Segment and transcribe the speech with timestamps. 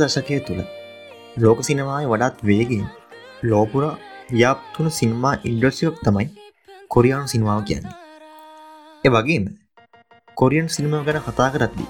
[0.00, 0.62] මෑත දශකය තුළ
[1.36, 2.84] ලෝක සිනමාය වඩාත් වේගෙන්
[3.42, 3.84] ලෝපුර
[4.30, 6.26] ව්‍යාප්තුන සිනමා ඉන්ඩ්‍රසියක් තමයි
[6.88, 7.96] කොරියානු සිනමාව කියන්නේ.
[9.04, 9.44] එ වගේම
[10.36, 11.88] කොරියන් සිනම ගැන කතා කරද්දී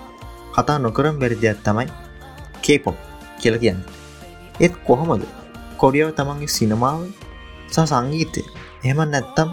[0.57, 1.87] කතා නොකරම් බැරි දෙයක් තමයි
[2.65, 2.97] කේපොප්
[3.41, 3.81] කියල කියන්න.
[4.61, 5.25] ඒත් කොහොමද
[5.83, 7.01] කොරියාව තමන්ගේ සිනමාව
[7.73, 8.43] සහ සංගීතය
[8.85, 9.51] එහෙම නැත්තම්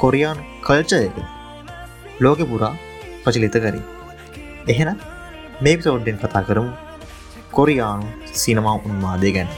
[0.00, 1.16] කොරියාන් කල්චයක
[2.22, 2.74] ලෝක පුරා
[3.22, 3.84] ප්‍රචලිත කරී.
[4.70, 4.90] එහෙන
[5.62, 6.89] මේ පිසෝඩ්ඩෙන් කතා කරමු
[7.56, 8.06] කොරියානු
[8.42, 9.48] සිනමා උන්මාදය ගැන.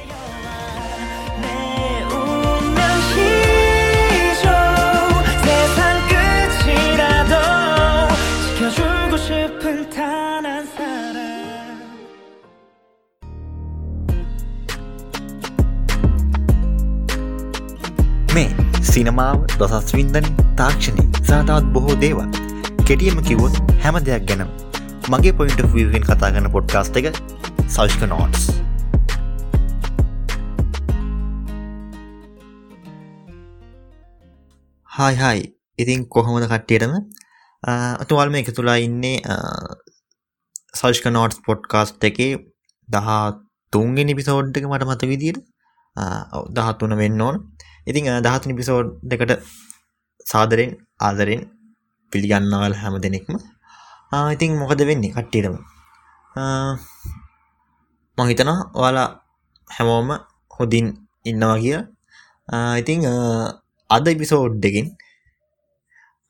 [18.35, 18.49] මේ
[18.91, 20.27] සිනමාව දොසස්වින්දන
[20.61, 22.29] තාක්ෂණය සාතාවත් බොහෝ දේවල්
[22.89, 23.55] කෙටියම කිවොත්
[23.85, 24.51] හැම දෙයක් ගැනම්
[25.13, 27.07] මගේ පොයින්ට වීගෙන් කතා ගන්න පොඩ්කාස්ට එක
[27.75, 28.43] සෞෂ්ක නෝටස්
[34.91, 35.39] හායි හයි
[35.79, 36.93] ඉතින් කොහොමද කට්ටියටම?
[38.03, 39.17] අතුවල් මේ එක තුලා ඉන්නේ
[40.81, 42.31] සෞෂ්ක නෝටස් පොඩ්කාස්ට් එකේ
[42.89, 43.23] දහා
[43.73, 45.41] තුන්ගෙන පිසෝඩ්ක මට මත විදියට.
[46.57, 47.41] දහත්තුන වෙන්න ඕන.
[47.87, 49.33] ඉතිං දහතුනි පිසෝඩ් දෙකට
[50.27, 51.49] සාදරෙන් ආදරෙන්
[52.13, 53.35] පිළිගන්නවල් හැම දෙනෙක්ම.
[54.35, 55.57] ඉතින් මොකද වෙන්නේ කට්ටියටම?
[58.19, 59.09] මහිතනා ඔයාලා
[59.71, 60.11] හැමෝම
[60.51, 60.87] හොදින්
[61.25, 61.79] ඉන්නවා කිය
[62.79, 63.01] ඉතිං
[63.91, 64.87] අද ඉපිසෝඩ්ඩකින්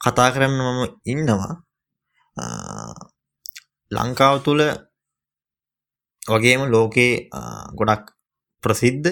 [0.01, 1.53] කතා කරන්න මම ඉන්නවා.
[3.93, 4.63] ලංකාව තුළ
[6.23, 7.29] වගේම ලෝකයේ
[7.79, 8.05] ගොඩක්
[8.63, 9.11] ප්‍රසිද්ධ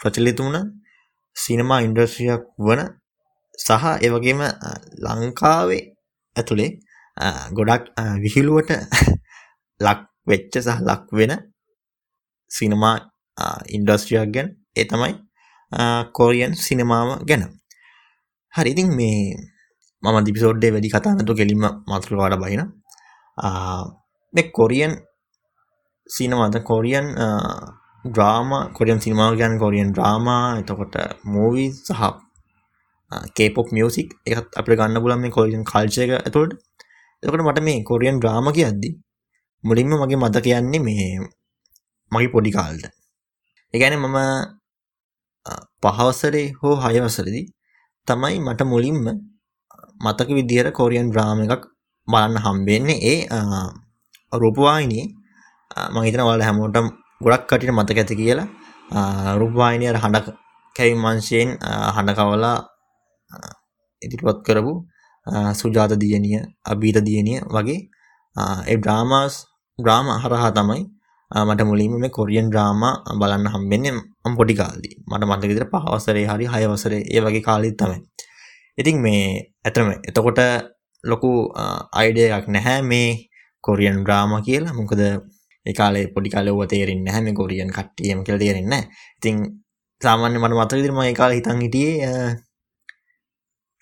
[0.00, 0.56] ප්‍රචලිතුුණ
[1.36, 2.80] සිනමා ඉන්ඩස්්‍රියක් වන
[3.58, 4.40] සහ එවගේම
[5.04, 5.82] ලංකාවේ
[6.36, 6.70] ඇතුළේ
[7.52, 7.84] ගොඩක්
[8.22, 8.70] විහිළුවට
[9.84, 11.32] ලක් වෙච්ච සහ ලක් වෙන
[12.56, 12.96] සිනමා
[13.68, 14.48] ඉන්ඩස්ට්‍රියක් ගැන.
[14.76, 15.12] ඒ තමයි
[16.16, 17.42] කෝරියන් සිනමාව ගැන.
[18.54, 19.18] හරිඉතින් මේ
[20.02, 22.62] මම දිපිසෝඩ්ඩේ වැඩි කතානතු කෙලිම මතුරවාඩ බහින
[24.58, 24.92] කොරියන්
[26.06, 27.06] සිනමාද කොරියන්
[28.04, 32.02] ඩ්‍රාම කොරියම් සිනමාව ගැන කොරියන් ඩ්‍රාමා එතකොට මූවී සහ
[33.36, 36.52] කේපොක් මියසික් එකත් අප ගන්න පුලන් මේ කොරියන් කල්චය ඇතුළට.
[37.22, 38.90] එතකට මට මේ කොරියන් ඩ්‍රාම කියද්දි
[39.64, 41.08] මුලින්ම මගේ මත කියන්නේ මේ
[42.12, 42.84] මගේ පොඩි කාල්ට.
[43.74, 44.18] එකැන මම
[45.82, 47.42] පහවසරේ හෝ හයවසරදි
[48.08, 48.98] තමයි මට මුලින්ම
[50.00, 51.64] මතක විදිහර කොරියන් ඩ්‍රාම එකක්
[52.08, 53.18] බලන්න හම්බෙන්නේ ඒ
[54.32, 55.06] රූපවායිනී
[55.90, 56.86] මහිතන වල හැමෝටම්
[57.20, 58.48] ගොඩක් කටිට මතක ඇති කියලා.
[59.36, 60.26] රුපවායිනය හඬ
[60.76, 61.48] කැවි මංශයෙන්
[61.94, 62.58] හඬ කවලා
[64.02, 64.72] ඉදිරිපත් කරපු
[65.54, 67.80] සුජාත දියනිය අභීත දියනිය වගේ
[68.66, 69.34] ඒ ඩ්‍රාමාස්
[69.78, 70.82] ග්‍රාම හරහා තමයි
[71.32, 72.82] මට මුලින්ම මේ කොරියන් ඩ්‍රාම
[73.20, 74.94] බලන්න හම්බෙන්නේ මම පොඩි කාලේ.
[75.08, 77.98] මට මතක විදිහට පහවසරේ හරි හය වසරේ ඒ වගේ කාලෙත් තමයි.
[78.78, 79.24] ඉතින් මේ
[79.64, 80.40] ඇතම එතකොට
[81.04, 81.30] ලොකු
[81.92, 83.08] අයිඩිය එකක් නැහැ මේ
[83.64, 84.76] කොරියන් ඩ්‍රාම කියලා.
[84.78, 85.02] මොකද
[85.66, 88.88] ඒ කාලේ පොඩි කාලේ ඔව තේරෙන්නේ නැහැ මේ කොරියන් කට්ටියම කියලා තේරෙන්නේ නැහැ.
[89.18, 89.36] ඉතින්
[90.02, 92.26] සාමාන්‍ය මට මතක විදිහට මම ඒ කාලේ හිතන් හිටියේ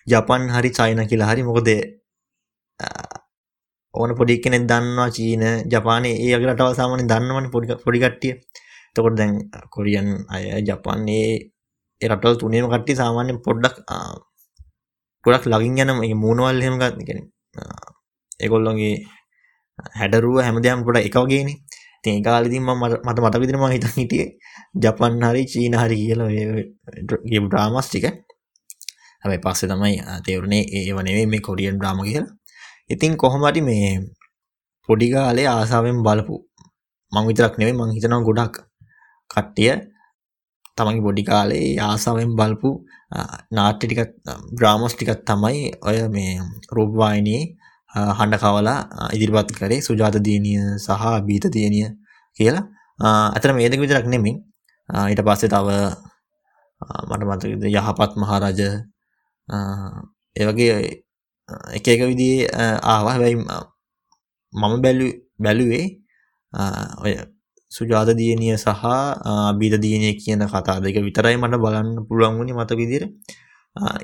[0.07, 1.69] ජපන් හරි චයින කියලා හරි මොකද
[3.95, 5.43] ඕන පොඩි කෙනෙක් දන්නවා චීන
[5.73, 8.35] ජපානයේ ඒ වගේ රටවල් සාමාන්‍යයෙන් දන්නවනේ පොඩි පොඩි කට්ටිය.
[8.91, 9.33] එතකොට දැන්
[9.75, 11.31] කොරියන් අය ජපාන් ඒ
[12.01, 13.77] ඒ රටවල් තුනේම කට්ටිය සාමාන්‍යයෙන් පොඩ්ඩක්
[15.25, 17.27] ගොඩක් ළඟින් යන මේ මූණවල් එහෙම ගන්න කියන්නේ.
[18.43, 18.95] ඒගොල්ලෝගේ
[19.99, 21.59] හැඩරුව හැමදේම පොඩ එක වගේනේ.
[22.01, 24.29] ඉතින් ඒ කාලෙදී මම මට මතක විදිහට මම හිතන් හිටියේ
[24.83, 26.65] ජපන් හරි චීන හරි කියලා ඒ
[27.31, 28.07] ගේම් ඩ්‍රාමාස් ටික.
[29.23, 29.97] හැබැයි පස්සේ තමයි
[30.27, 32.40] තේරුනේ ඒව නෙවෙයි මේ කොරියන් ඩ්‍රාමා කියලා.
[32.91, 33.91] ඉතින් කොහොමරි මේ
[34.89, 36.37] පොඩිකාලේ ආසාාවෙන් බලපු.
[37.13, 38.55] මං විතරක් නෙවේ මං හිතනවා ගොඩක්
[39.31, 39.73] කට්ටිය
[40.77, 42.71] තමගේ බොඩි කාලේ ආසාාවෙන් බලපු
[43.51, 44.13] නාට්‍ය ටිකත්
[44.59, 46.33] ග්‍රාමස් ටිකත් තමයි ඔය මේ
[46.75, 47.43] රූපවායිනයේ
[48.19, 48.81] හඬ කවලා
[49.15, 49.81] ඉදිරිපත් කරේ.
[49.81, 51.89] සුජාත දීනිය සහ බීත තියනිය
[52.37, 52.65] කියලා.
[53.35, 54.37] ඇතර මේදක විතරක් නෙමින්
[55.11, 55.69] ඊට පස්සේ තව
[57.09, 58.61] මට මත යහපත් මහරජ
[60.37, 60.75] ඒවගේ
[61.77, 62.49] එක එක විදිේ
[62.93, 63.13] ආවා.
[63.15, 63.37] හැබැයි
[64.53, 65.07] මම බැලු
[65.45, 65.87] බැලුවේ
[67.05, 67.15] ඔය
[67.73, 68.83] සුජාත දියනිය සහ
[69.59, 73.03] බීද දියනය කියන කතා දෙක විතරයි මට බලන්න පුළුවන් වුණේ මත විදිර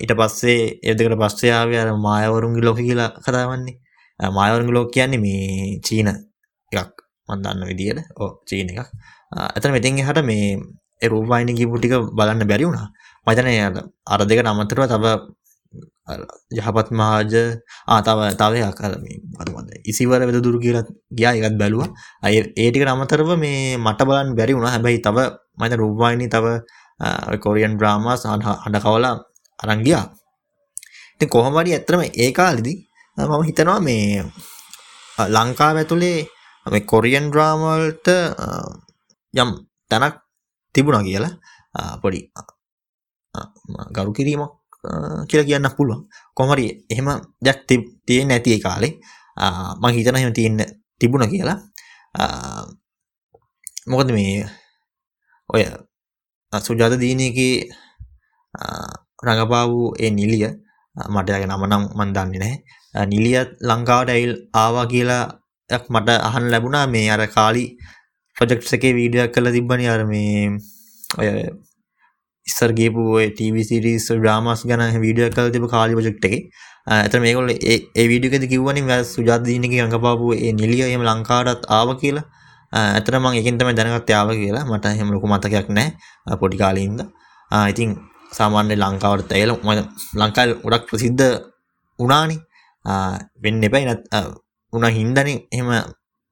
[0.03, 0.61] ඊට පස්සේ
[0.91, 3.77] එදකට පස්සයාව අර මායවරුන්ගේ ලෝක කියලා කතාවන්නේ.
[4.39, 6.09] මායවරුන්ග ලෝක කියන්නේ මේ චීන
[6.73, 6.95] එකක්
[7.29, 8.91] මන්දන්න විදියට ඕ චීන එකක්.
[9.33, 10.47] ඇතන මෙතින් හට මේ
[11.05, 12.89] එරූපයින කිපු ටික බලන්න බැරි වුණා.
[13.27, 13.55] මතනය
[14.13, 15.05] අර දෙක නමතරව තබ
[16.51, 17.33] යහපත් මහාජ.
[17.87, 19.05] ආතාව තවය කරම
[19.41, 21.35] අතුමද ඉසිවර වෙද දුරු කියලත් ගියා.
[21.39, 21.83] එකත් බැලුව.
[22.23, 24.69] අය ඒටික අමතරව මේ මට බලන් බැරි වුණ.
[24.69, 25.19] හැබැයි තව
[25.59, 26.47] මත රූපවාහිනි තව
[27.41, 29.17] කොරියන් ඩ්‍රාමා සහ හඬ කවලා
[29.59, 30.05] අරංගියා
[31.17, 32.75] ඉති කොහොමඩි ඇත්තරම ඒ කාලිදි
[33.17, 34.25] මම හිතනවා මේ
[35.29, 36.29] ලංකාව ඇතුළේ
[36.67, 38.09] මේ කොරියන් ඩ්‍රාමල්ට
[39.35, 39.51] යම්
[39.91, 40.17] තැනක්
[40.75, 41.33] තිබුණ කියලා
[42.03, 42.21] පොඩි
[43.93, 44.56] ගරු කිරීමක්
[45.29, 46.01] කියලා කියන්න පුළුවන්.
[46.37, 47.09] කොමරි එහෙම
[47.45, 47.59] දෙයක්
[48.07, 48.93] තිය නැතිය කාලේ.
[49.83, 50.61] මං හිතන එහෙම තියන්න
[51.01, 51.59] තිබුණ කියලා.
[53.91, 54.47] මොකද මේ
[55.55, 55.65] ඔය
[56.53, 57.39] සුජාත දීනයක
[59.27, 60.47] රඟපාවූ ඒ නිලිය
[61.15, 63.07] මටයගේ නම නම් මන් දන්නේ නැහැ.
[63.13, 64.33] නිලියත් ලංකාවට ඇයිල්
[64.63, 65.25] ආවා කියලා
[65.95, 66.87] මට අහන් ලැබුණා.
[66.95, 67.65] මේ අර කාලි
[68.37, 69.87] ප්‍රජෙක්් එකේ වීඩියක් කළ තිබ්බනි.
[69.95, 70.51] අර මේ
[71.19, 71.29] ඔය
[72.47, 73.03] ඉස්සර ගේපු
[73.37, 76.35] ටවිසිරිස් ්‍රාමස් ගන වීඩිය කල තිබ කාලි ප්‍රජෙක්් එක.
[76.97, 82.27] ඇත මේකොල ඒ වීඩියකද කිව්වනි වැ සුජාදීනක අඟපාපු ඒ නිලිය එම ලංකාඩත් ආව කියලා.
[82.73, 84.65] ඇතර මං එකින්තම දැනගත් යාව කියලා.
[84.73, 87.01] මට හෙම ලොකු මතකයක් නෑ පොඩි කාලීන්ද.
[87.73, 87.91] ඉතින්
[88.33, 89.53] සාමාන්‍ය ලංකාවට ඇයල
[90.21, 91.27] ලංකාල් ගොඩක් ප්‍රසිද්ධ
[91.99, 92.37] උනානි
[93.43, 94.03] වෙන්න එපයි නත්
[94.73, 95.69] උන හින්දන එහෙම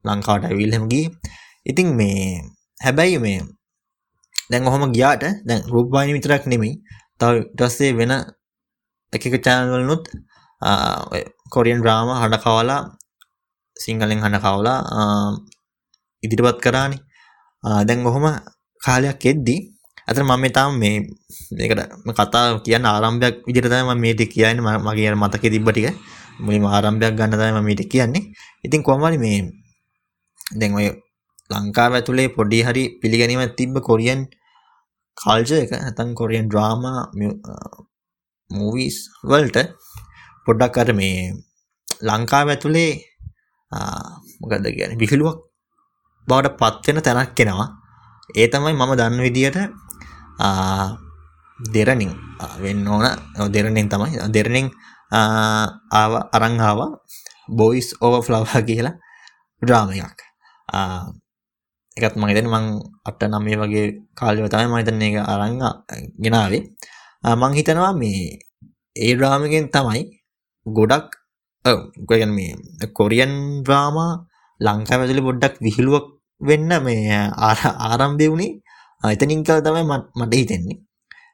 [0.05, 1.07] ලංකාවට ඇවිල්හෙමගේ
[1.67, 2.43] ඉතින් මේ
[2.81, 3.39] හැබැයි මේ
[4.51, 6.75] දැන් ඔහොම ගියාට දැන් රූපවාහිනි විතරක් නෙමෙයි.
[7.19, 8.13] තව ඊටස්සේ වෙන
[9.13, 10.05] එක එක channel වලනුත්
[11.55, 12.81] කොරියන් ඩ්‍රාමා හඬ කවලා
[13.83, 14.79] සිංහලෙන් හඬ කවලා
[16.25, 17.01] ඉදිරිපත් කරානේ.
[17.89, 18.27] දැන් ඔහොම
[18.85, 19.61] කාලයක් එද්දී
[20.09, 20.97] අතර මම තාම මේ
[21.59, 21.81] මේකට
[22.19, 24.79] කතා කියන්න ආරම්භයක් විදිහට තමයි මම මේ ටික කියන්නේ.
[24.87, 25.97] මගේ මතකේ තිබ්බ ටික.
[26.45, 28.23] මුලින්ම ආරම්භයක් ගන්න තමයි මම මේ ටික කියන්නේ.
[28.67, 29.39] ඉතින් කොහොම හරි මේ
[30.59, 30.87] දැන් ඔය
[31.51, 34.21] ලංකාව ඇතුළේ පොඩි හරි පිළිගැනීමක් තිබ්බ කොරියන්
[35.17, 37.01] කල්ච එක නැතන් කොරියන් ඩ්‍රාමා
[38.51, 39.59] මූවිස් වල්ට
[40.47, 41.33] පොඩ්ඩක් අර මේ
[42.03, 42.93] ලංකාව ඇතුළේ
[43.73, 44.11] uh,
[44.41, 45.39] මොකද කියන විහිළුවක්
[46.29, 47.69] බවට පත්වෙන තැනක් කෙනවා
[48.35, 49.59] ඒ තමයි මම දන්න විදියට
[50.39, 50.89] uh,
[51.59, 53.05] දෙරනින් uh, වෙන්න ඕන.
[53.49, 54.19] දෙරණින් තමයි.
[54.29, 54.71] දෙරණින්
[55.11, 56.81] ආව අරංහාව
[57.49, 58.97] බොයිස් ඕව ෆ්ලව් කියලා
[59.63, 60.21] ඩ්‍රාම එකක්.
[61.97, 62.65] එකත් මහිතන මං
[63.05, 65.61] අට නම්ේ වගේ කාල්ව තමයි මහිතන එක අරංග
[66.19, 66.63] ගෙනාවේ
[67.33, 68.23] මං හිතනවා මේ
[68.97, 70.03] ඒ ඩ්‍රාමගෙන් තමයි
[70.67, 71.09] ගොඩක්
[72.01, 72.53] ගොගන් මේ
[72.93, 73.33] කොරියන්
[73.63, 74.13] ඩ්‍රාමා
[74.61, 76.07] ලංකාවැතුලි පොඩ්ඩක් විහිළුවක්
[76.41, 77.19] වෙන්න මේ
[77.89, 78.53] ආරම්භය වුණේ.
[79.03, 79.85] එතනින් කල් තමයි
[80.19, 80.79] මට හිතෙන්නේ.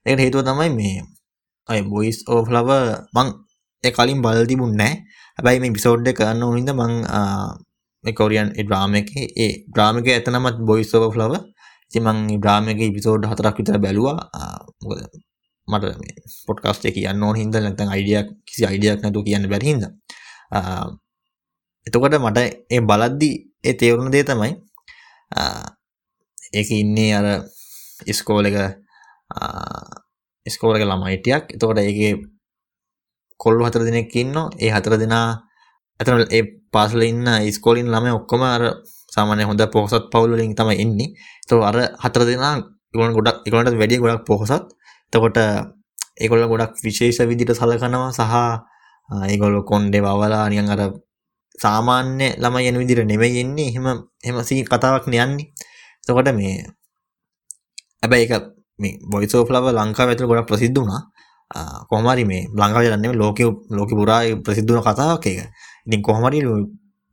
[0.02, 0.96] එකට හේතුව තමයි මේ
[1.68, 2.70] අය බොයිස් ඕෆ්ලව
[3.14, 3.28] මං
[3.84, 4.92] කලින් බල තිබුන්නෑ
[5.38, 6.92] හැබැයි මේ පිසෝඩ්ඩ කරන්න ඕනින්ද මං
[8.04, 9.10] කොරියන් ඩ්‍රාම එක.
[9.36, 11.34] ඒ ඩ්‍රාමික ඇතනමත් බොයිස් ෝව ෆ්ලව
[11.90, 14.18] තිමං ඩ්‍රාමක පිසෝඩ් හතරක් විතර බැලවා.
[15.68, 15.84] මට
[16.46, 19.84] පොට්කස්ට කියන්න ඕන හිද නැතන් අයිඩියක් කිසි අයිඩියක් නැතු කියන්න බැරිහිද
[21.86, 22.38] එතකොට මට
[22.68, 23.30] ඒ බලද්දි
[23.64, 24.52] ඒ තේවරුණ දේ තමයි
[26.52, 27.26] ඒක ඉන්නේ අර
[28.06, 28.56] ඉස්කෝල එක
[30.46, 31.44] ඉස්කෝලක ළමයිටයක්.
[31.54, 32.12] එතකොට ඒ
[33.40, 35.28] කොල්ලු හතර දෙනෙක් ඉන්න ඒ හතර දෙනා
[36.00, 36.42] ඇතන ඒ
[36.72, 38.62] පාසල ඉන්න ස්කෝලින් ළම ඔක්කොම අර
[39.12, 41.12] සාමානය හොඳ පොහසත් පවුලින් තම එන්නේ
[41.48, 42.54] තෝ අර හතර දෙනා
[42.94, 44.64] ගොන් ගොඩක් එකොට වැඩිය ගොඩක් පොහසත්.
[45.12, 45.38] තකොට
[46.16, 48.34] ඒකොල්ල ගොඩක් විශේෂ විදිට සලකනවා සහ
[49.28, 50.82] ඒගොල්ල කොන්්ඩේ වවලා නියන් අර
[51.58, 53.86] සාමාන්‍ය ළම යන විදිර නෙමයි එන්නේ එහෙම
[54.26, 55.52] හෙමසී කතාවක් නයන්නේ.
[56.06, 56.56] තකොට මේ
[58.02, 58.32] ඇබැයි එක
[58.78, 61.02] මේ බොයිසෝ ලව ලංකා ඇතුළ ගොඩක් ප්‍රසිද්ධ වුණා.
[61.90, 63.38] කොහමරි මේ ලංකාව යන්නේ ලෝක
[63.70, 65.50] ලෝක පුරා ප්‍රසිද්ධන කතාවක් එක
[65.86, 66.40] ඉතින් කොහමරි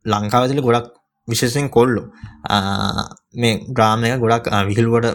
[0.06, 0.86] ලංකාවතුල ගොඩක්
[1.28, 2.02] විශෂයෙන් කොල්ලො.
[3.34, 5.08] මේ ග්‍රාමය ගොඩක් විහිල්ුවට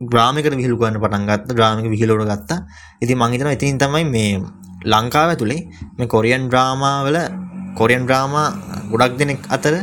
[0.00, 2.58] ග්‍රාමිකට විහිල්ුගන්න පටන්ගත්ත ග්‍රාමික විහිලෝට ගත්තා
[3.02, 4.38] ඉති මංහිතන ඉතින් තමයි මේ
[4.84, 5.62] ලංකාව ඇතුළේ
[5.98, 7.16] මේ කොරියන් ඩ්‍රාමාවල
[7.74, 8.48] කොරියන් ඩ්‍රාමා
[8.92, 9.74] ගොඩක් දෙනෙක් අතර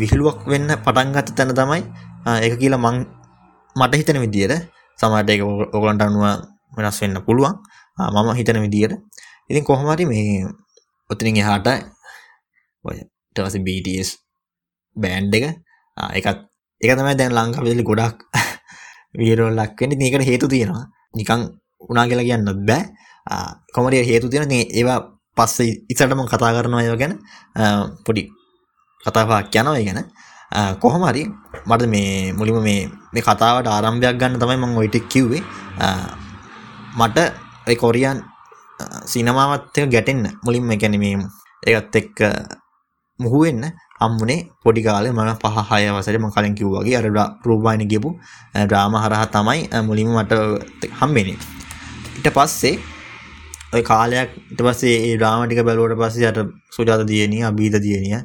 [0.00, 1.82] විහිළුවක් වෙන්න පටන්ගත්ත තැන තමයි
[2.46, 2.96] එක කියලා මං
[3.76, 4.54] මට හිතන විදියට
[4.98, 5.42] සමට එක
[5.76, 6.24] ඔගලන්ට අනුව
[6.76, 7.54] වෙනස් වෙන්න පුළුවන්.
[7.98, 8.94] මම හිතන විදියට.
[9.50, 10.44] ඉතින් කොහොමරි මේ
[11.10, 11.68] ඔතනින් එහාට
[12.84, 12.96] ඔය
[13.34, 14.10] ටවස BTS
[14.96, 15.44] බෑන්් එක.
[16.18, 16.38] එකත්
[16.80, 18.18] එක තමයි දැන් ලංකාවෙදලි ගොඩක්
[19.18, 20.84] වීරෝල් ලක්වෙන ඒකට හේතු තියෙනවා.
[21.16, 21.40] නිකං
[21.90, 22.82] උනා කියලා කියන්න බෑ.
[23.74, 25.00] කොමරිය හේතු තියෙන ඒවා
[25.36, 25.58] පස්ස
[25.92, 27.14] ඉසටම කතා කරනවා ඒව ගැන.
[28.04, 28.22] පොඩි
[29.04, 30.00] කතාවක් යනවා ගැන.
[30.82, 31.22] කොහොමරි
[31.68, 32.80] මට මේ මුලිම මේ
[33.12, 35.42] මේ කතාවට ආරම්භයක් ගන්න තමයි මං ඔයිට කිව්වේ.
[37.00, 37.18] මට
[37.74, 38.22] කොරියන්
[39.04, 40.24] සිනමාවත්ක ගැටෙන්න.
[40.44, 41.26] මුලින්ම ගැනීම
[41.62, 42.18] ඒත් එක්ක
[43.20, 43.64] මුහුවෙන්න
[44.00, 47.06] අම්මුණේ පොඩිකාල මන පහහය වසරම කලින් කිව්වගේ අර
[47.44, 48.10] රූබායින ගෙපු
[48.54, 52.74] ඩ්‍රාම හරහ තමයි මුලිම මට හම්බෙන ඉට පස්සේ
[53.72, 56.38] ඔය කාලයක් ඊට පස්සේ ඒ ඩ්‍රාමා ටික බැලුවට පස්සේ අර
[56.70, 58.20] සුජාත දියණිය අභීත දියණිය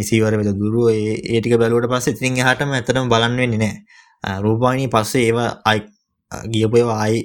[0.00, 4.40] ඉසිවර වෙද දුරු ඒ ටික බැලුවට පස්සේ ඉතින් එහාටම ඇත්තටම බලන්න වෙන්නේ නැහැ.
[4.40, 5.80] රූපවාහිනිය පස්සේ ඒවා අයි
[6.50, 7.20] ගියපු ඒවා ආයි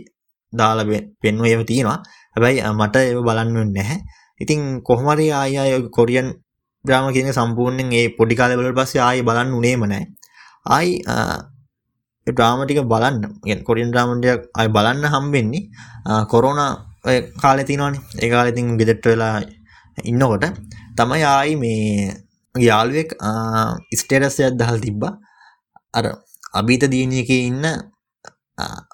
[0.53, 2.00] දාලා පෙන්ව ඒවා තියෙනවා.
[2.36, 4.00] හැබැයි මට ඒව බලන්න වෙන්නේ නැහැ.
[4.41, 6.27] ඉතින් කොහොම හරි ආයි ආයි කොරියන්
[6.86, 10.06] ඩ්‍රාමා කියන සම්පූර්ණයෙන් ඒ පොඩි කාලේ බලලා පස්සේ ආයි බලන්න උනේම නැහැ.
[10.75, 10.91] ආයි
[12.27, 13.18] ඩ්‍රාම ටික බලන්න.
[13.48, 15.63] ගෙන් කොරියන් ඩ්‍රාමටියක් අය බලන්න හම්බෙන්නේ
[16.32, 16.60] කොරෝන
[17.44, 19.36] කාලෙ තිනවානේ ඒ කාලෙ ඉතින් ගෙදරට වෙලා
[20.12, 20.46] ඉන්නකොට
[20.98, 22.13] තමයි ආයි මේ
[22.56, 23.12] යාළුවෙක්
[24.01, 25.13] ස්ටේටස් එකක් දාලා තිබ්බා.
[25.98, 26.06] අර
[26.60, 27.65] අභීත දියණියකේ ඉන්න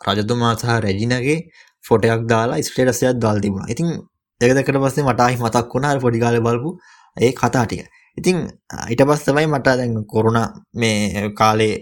[0.07, 1.39] රජතුමා සහ රෙජිනගේ
[1.84, 3.72] ෆොටෝ එකක් දාලා ස්ටේටස් එකක් දාලා තිබුණා.
[3.74, 3.88] ඉතින්
[4.41, 6.69] ඒක දැක්කට පස්සේ මට ආයි මතක් වුණා අර පොඩි කාලේ බලපු
[7.17, 7.86] ඒ කතා ටික.
[8.17, 8.38] ඉතින්
[8.91, 11.74] ඊට පස්සේ තමයි මට දැන් කොරෝනා මේ කාලේ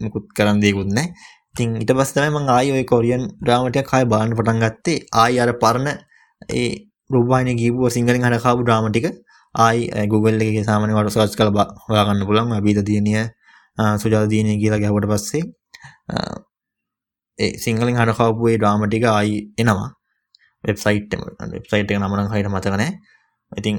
[0.00, 1.08] මුකුත් කරන්න දෙයක්වත් නැහැ.
[1.54, 4.98] ඉතින් ඊට පස්සේ තමයි මම ආයි ওই කොරියන් ඩ්‍රාමා ටිකක් ආයි බලන්න පටන් ගත්තේ.
[5.22, 5.88] ආයි අර පරණ
[6.58, 6.70] ඒ
[7.12, 9.06] රූපවාහිනිය ගිහුව සිංහලෙන් හද කාපු ඩ්‍රාමා ටික
[9.54, 12.52] ආයි Google එකේ සාමාන්‍ය වට සර්ච් කරලා හොයාගන්න පුළුවන්.
[12.58, 13.24] අභීත දියණිය
[14.02, 15.42] සුජාත දියණිය කියලා ගැහුවට පස්සේ
[16.12, 16.49] ඒ
[17.64, 19.90] සිංහලෙන් හද කාපු ඒ ඩ්‍රාමා ටික ආයි එනවා.
[20.64, 21.20] වෙබ්සයිට් එක
[21.54, 22.92] වෙබ්සයිට් එක නම නම් හරියට මතක නැහැ.
[23.52, 23.76] ඉතින්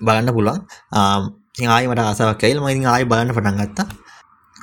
[0.00, 0.60] බලන්න පුළුවන්.
[1.54, 3.86] ඉතින් ආයි මට ආසාවක් ඇවිල්ලා මම ඉතින් ආයි බලන්න පටන් ගත්තා.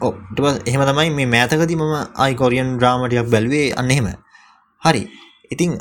[0.02, 4.08] ඔව් ඊට පස්සේ එහෙම තමයි මේ මෑතකදී මම ආයි කොරියන් ඩ්‍රාමා ටිකක් බැලුවේ අන්න එහෙම.
[4.84, 5.02] හරි.
[5.54, 5.72] ඉතින්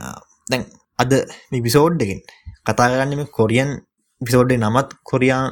[0.50, 0.62] දැන්
[0.98, 1.12] අද
[1.50, 2.20] මේ එපිසෝඩ් එකෙන්
[2.66, 3.70] කතා කරන්නේ මේ කොරියන්
[4.20, 5.44] එපිසෝඩ් එකේ නමත් කොරියා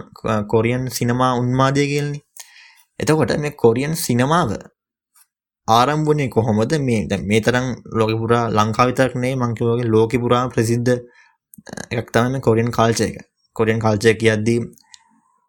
[0.52, 2.25] කොරියන් සිනමා උන්මාදය කියලානේ.
[3.00, 4.50] එතකොට මේ කොරියන් සිනමාව
[5.68, 7.66] ආරම්භුනේ කොහොමද මේ දැන් මේ තරම්
[7.99, 10.92] ලෝකෙ පුරා ලංකාව විතරක් නෙවෙයි මං කිව්වා වගේ ලෝකෙ පුරා ප්‍රසිද්ධ
[11.92, 13.16] එකක් තමයි මේ කොරියන් කල්චර් එක.
[13.56, 14.61] කොරියන් කල්චර් කියද්දී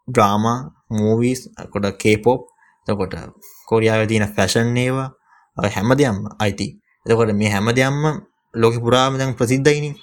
[0.07, 0.57] ඩ්‍රාමා,
[0.89, 1.39] මූවිස්,
[1.71, 2.41] කොට K-pop
[2.87, 3.13] එතකොට
[3.67, 5.09] කොරියාවේ තියෙන ෆැෂන් ඒවා
[5.75, 6.67] හැම දෙයක්ම අයිති.
[7.05, 8.03] එතකොට මේ හැම දෙයක්ම
[8.53, 9.95] ලෝකෙ පුරාම දැන් ප්‍රසිද්ධයිනේ.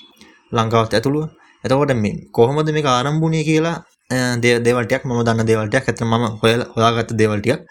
[0.53, 1.27] ලංකාවත් ඇතුළුව.
[1.65, 3.77] එතකොට මේ කොහොමද මේක ආරම්භ වුණේ කියලා
[4.65, 7.63] දේවල් ටිකක් මම දන්න දේවල් ටිකක් අතන මම හොයලා හොයාගත්ත දේවල් ටිකක්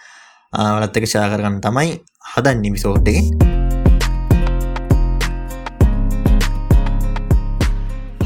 [0.53, 1.93] ඔයාලත් එක්ක ෂෙයා කරගන්න තමයි
[2.25, 3.25] හදන්නේ එපිසෝඩ් එකේ.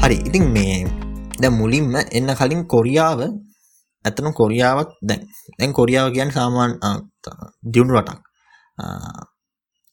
[0.02, 0.76] හරි ඉතින් මේ
[1.40, 3.20] දැන් මුලින්ම එන්න කලින් කොරියාව
[4.04, 5.22] ඇතනම් කොරියාවත් දැන්
[5.58, 6.74] දැන් කොරියාව කියන්නේ සාමාන්‍ය
[7.72, 8.20] දියුණු රටක්.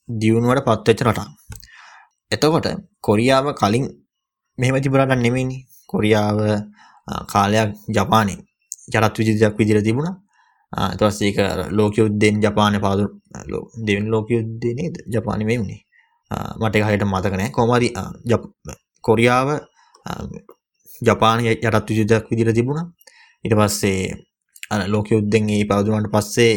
[0.08, 1.30] දියුණුවට පත්වෙච්ච රටක්.
[2.32, 2.66] එතකොට
[3.00, 3.84] කොරියාව කලින්
[4.58, 5.62] මෙහෙම තිබුණ රටක් නෙමෙයිනේ.
[5.86, 6.38] කොරියාව
[7.32, 8.40] කාලයක් ජපානයේ
[8.88, 10.16] යටත් විජිතයක් විදිහට තිබුණා.
[10.76, 11.38] ඊට පස්සේ ඒක
[11.72, 13.04] ලෝක යුද්ධෙන් ජපානය පාදු
[13.86, 14.94] දෙවෙනි ලෝක යුද්ධේ නේද?
[15.08, 15.80] ජපානය මේ වුණේ.
[16.60, 17.50] මට ඒක හරියට මතක නැහැ.
[17.50, 17.88] කොහොම හරි
[19.04, 19.48] කොරියාව
[21.02, 22.86] ජපානය යටත් විජිතයක් විදිහට තිබුණා.
[23.44, 24.00] ඊට පස්සේ
[24.70, 26.54] අර ලෝක යුද්ධෙන් ඒ පවදුනට පස්සේ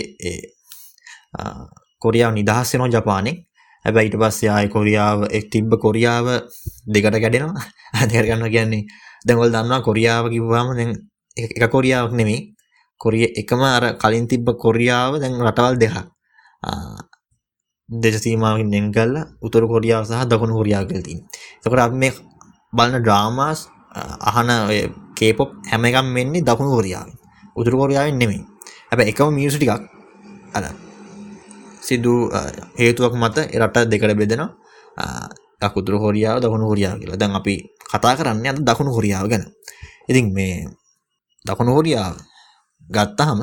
[2.01, 3.37] කොරියාව නිදහස් වෙනවා ජපානෙන්
[3.85, 6.27] හැබැයි ඊට පස්සේ ආයේ කොරියාව එක් තිබ්බ කොරියාව
[6.87, 7.65] දෙකට කැඩෙනවා
[8.01, 8.83] අධිකර ගන්නවා කියන්නේ
[9.25, 10.91] දැන් ඔයාලා දන්නවා කොරියාව කිව්වම දැන්
[11.37, 12.39] එක කොරියාවක් නෙමෙයි
[13.01, 15.95] කොරිය එකම අර කලින් තිබ්බ කොරියාව දැන් රටවල් දෙකක්
[17.89, 21.29] දේශ සීමාවකින් වෙන් කරලා උතුරු කොරියාව සහ දකුණු කොරියාව කියලා තියෙනවා.
[21.65, 22.13] ඒකට අපි මේ
[22.75, 23.59] බලන ඩ්‍රාමාස්
[24.29, 24.79] අහන ඔය
[25.17, 27.15] කේපොප් හැම එකම් වෙන්නේ දකුණු කොරියාවෙන්.
[27.59, 28.41] උතුරු කොරියාවෙන් නෙමෙයි.
[28.89, 29.81] හැබැයි එකම මියුසික් ටිකක්
[30.57, 30.63] අර
[31.87, 32.13] සිදු
[32.79, 34.49] හේතුවක් මත රට දෙකට බෙදෙනවා.
[35.79, 37.19] උතුරු කොරියාව දකුණු කොරියාව කියලා.
[37.21, 37.53] දැන් අපි
[37.91, 39.43] කතා කරන්නේ අද දකුණු කොරියාව ගැන.
[40.09, 40.69] ඉතින් මේ
[41.47, 42.13] දකුණු කොරියාව
[42.89, 43.39] ගත්තාම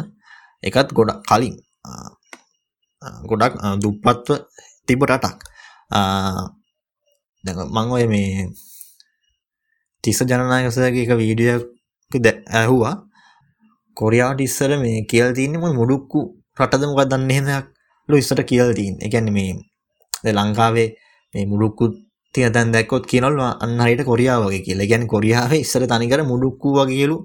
[0.62, 1.56] එකත් ගොඩක් කලින්
[3.28, 4.28] ගොඩක් දුප්පත්ව
[4.86, 5.36] තිබ රටක්.
[7.44, 8.48] දැන් මං ඔය මේ
[10.04, 11.60] තිස්ස ජනනායකසගේ එක වීඩියෝ
[12.58, 12.94] ඇහුවා.
[13.96, 16.20] කොරියාට ඉස්සර මේ කියල් තින්නේ මොයි මුඩුක්කු
[16.58, 17.66] රටදමක දන්න එහෙමයක්
[18.08, 20.88] ලු ඉස්සට කියල් තින් එකැන මේ ලංකාවේ
[21.34, 21.84] මේ මුඩුක්කු
[22.34, 24.90] තිය තැන් දැක්කොත් කියනල් අන්න හරිට කොරියාවගේ කියලා.
[24.90, 27.16] ගැන කොරියාව ඉස්සර තනිකර මුඩුක්කු වගේලු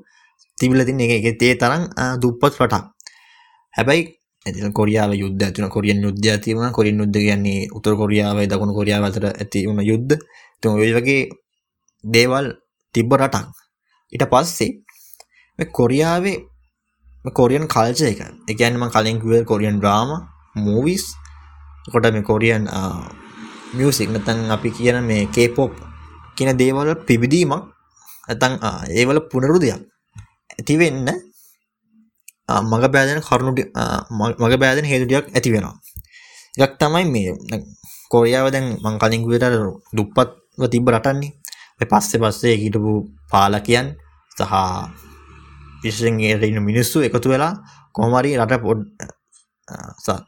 [0.61, 1.83] තිබිල තින් එක තේ තරම්
[2.21, 2.85] දුප්පත් රටක්.
[3.73, 4.03] හැබැයි
[4.45, 9.25] ඇති කොරියාව යුද්ධ ඇතින කොරියන් යුද්ධ ඇතිවන කොරින් යුද්ධ කියන්නේ උතුර කොරියාවයි දකුණු කොරියාව අතර
[9.41, 10.17] ඇති වුණ යුද්ධ.
[10.61, 11.29] තුන් ඔය වගේ
[12.03, 12.45] දේවල්
[12.93, 13.47] තිබ්බ රටක්.
[14.13, 14.71] ඊට පස්සේ
[15.77, 16.37] කොරියාවේ
[17.37, 18.21] කොරියන් කල්ච එක.
[18.51, 20.09] එකැනම කලින්කුව කොරියන් ඩ්‍රාම
[20.65, 21.05] මූවිස්
[21.91, 22.63] කොට මේ කොරියන්
[23.77, 25.71] මියසික් නතන් අපි කියන මේ කේපොප්
[26.35, 27.63] කියන දේවල පිබිදීමක්
[28.31, 28.53] ඇතන්
[28.99, 29.90] ඒවල පුනරුදයක්.
[30.51, 31.07] ඇතිවෙන්න
[32.63, 33.51] මග බෑදන කරුණු
[34.41, 35.75] මග බෑදන හේතුටියක් ඇති වෙනවා
[36.57, 37.31] එකක් තමයි මේ
[38.11, 39.45] කොරියාව දැන් මං කලින්කුවට
[39.95, 41.31] දුප්පත්ව තිබ රටන්නේ.
[41.81, 42.91] පස්සේ පස්සේ හිටපු
[43.31, 43.87] පාලකයන්
[44.31, 44.53] සහ
[45.83, 47.53] විශෂෙන්ට ඉන්න මිනිස්සු එකතු වෙලා
[47.95, 48.81] කොහමරි රට පොඩ්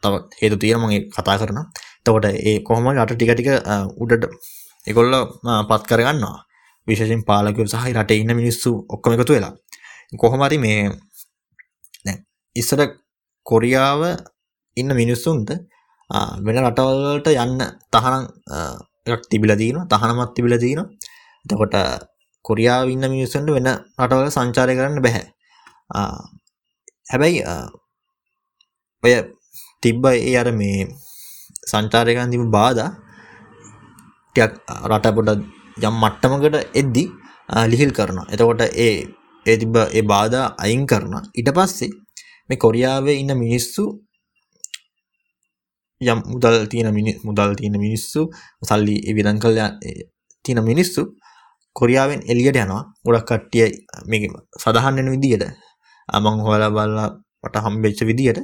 [0.02, 1.60] තව හේතු තියෙන මගේ කතා කරන
[2.04, 3.50] තවට ඒ කොහොම රට ටික ටික
[4.02, 4.24] උඩට
[4.86, 5.14] එකොල්ල
[5.68, 6.38] පත් කරගන්නවා.
[6.86, 9.52] විශේෂෙන් පාලකව සහ රටේ ඉන්න මිනිස්සු ඔක්කොම එකතු වෙලා.
[10.12, 10.80] කොහොමරි මේ
[12.56, 12.80] ඉස්සර
[13.46, 14.02] කොරියාව
[14.76, 15.50] ඉන්න මිනිස්සුන්ට
[16.40, 18.24] වෙන රටවල්ලට යන්න තහනම්
[19.06, 20.80] එකක් තිබිල දීන තහනමත් තිබිල දීන
[21.44, 21.76] එතකොට
[22.44, 23.68] කොරියාව ඉන්න මිනිස්සුන්ට වෙන
[23.98, 25.24] රටවල සංචාරය කරන්න බැහැ.
[27.06, 27.40] හැබැයි
[29.02, 29.14] ඔය
[29.82, 30.86] තිබ්බ ඒ අර මේ
[31.64, 32.84] සංචාරයකන් තිබ බාධ
[34.34, 34.52] ටයක්
[34.88, 35.28] රට පොඩ
[35.80, 37.04] යම් මට්ටමකට එද්දි
[37.70, 38.94] ලිහිල් කරන එතකොට ඒ
[39.46, 41.92] ඒ තිබ ඒ බාධ අයින් කරන ඉට පස්සේ
[42.48, 43.82] මේ කොරියාවේ ඉන්න මිනිස්සු
[46.00, 48.20] යම් මුදල් තියෙන මිනි මුදල් තියෙන මිනිස්සු
[48.62, 49.58] සල්ලි විදන් කල්
[50.44, 51.02] තියෙන මිනිස්සු
[51.76, 52.82] කොරියාවෙන් එලියට යනවා.
[53.04, 53.68] ගොඩක් කට්ටිය
[54.08, 54.28] මේ
[54.62, 55.44] සඳහන්නෙන විදියට
[56.08, 57.08] අමං හොල බල්ලා
[57.42, 58.38] පට හම්බෙච්ච විදියට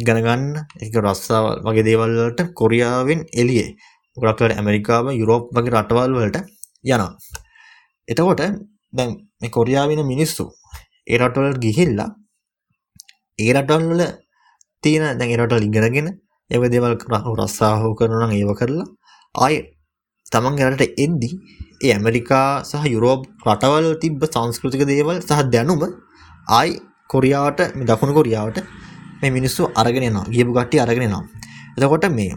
[0.00, 0.44] ඉගනගන්න
[0.84, 3.68] එක රස්සාවල් වගේ දේවල්වලට කොරියාවෙන් එලියේ
[4.16, 6.38] ගොඩක්ලට ඇමරිකාව යුරෝප් වගේ රටවල් වලට
[6.84, 7.12] යනවා.
[8.08, 8.42] එතකොට
[8.92, 9.10] දැන්
[9.44, 10.44] මේ කොරියාවෙන මිනිස්සු.
[11.06, 12.10] ඒ රටවල් ගිහිල්ලා
[13.38, 14.02] ඒ රටවල් වල
[14.84, 16.08] තියෙන දැන් ඒ රටවල් ඉගෙනගෙන
[16.50, 16.94] ඒව දේවල්
[17.38, 18.88] රස්සාහෝ කරනනම් ඒව කරලා
[19.34, 19.56] ආය
[20.32, 21.30] තමන් ගැනට එද්දි
[21.78, 25.82] ඒ ඇමරිකා සහ යුරෝප් රටවල් තිබ්බ සංස්කෘතික දේවල් සහ දැනුම
[26.50, 26.72] ආයි
[27.10, 28.58] කොරියාවට මේ දකුණු කොරියාවට
[29.20, 31.24] මේ මිනිස්සු අරගෙන යනවා ගියපු කට්ටිය අරගෙන යනවා
[31.76, 32.32] එතකොට මේ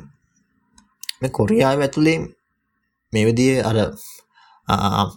[1.22, 2.18] මේ කොරියාව ඇතුලේ
[3.14, 3.78] මේ විදිහේ අර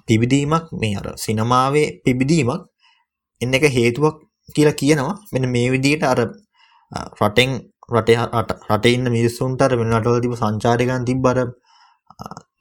[0.07, 2.63] පිබිදීමක් මේ අර සිනමාවේ පිබිදීමක්
[3.41, 4.17] එන්න එක හේතුවක්
[4.55, 6.21] කියලා කියනවා මෙන්න මේ විදිහට අර
[7.19, 7.51] රටෙන්
[7.91, 8.19] රටේ
[8.69, 11.39] රටේ ඉන්න මිනිස්සුන්ට අර වෙන රටවල තිබු සංචාරකයන් තිබ්බ අර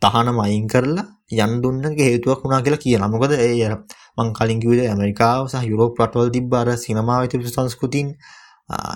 [0.01, 1.05] තහනම අයින් කරලා
[1.37, 3.09] යන් දුන්නක හේතුවක් වුණා කියලා කියනවා.
[3.09, 3.73] මොකද ඒ අර
[4.17, 8.07] මං කලින් කිව්වේ ඇමරිකාව සහ යුරෝප් රටවල තිබ්බ අර සිනමාවේ තිබු සංස්කෘතීන්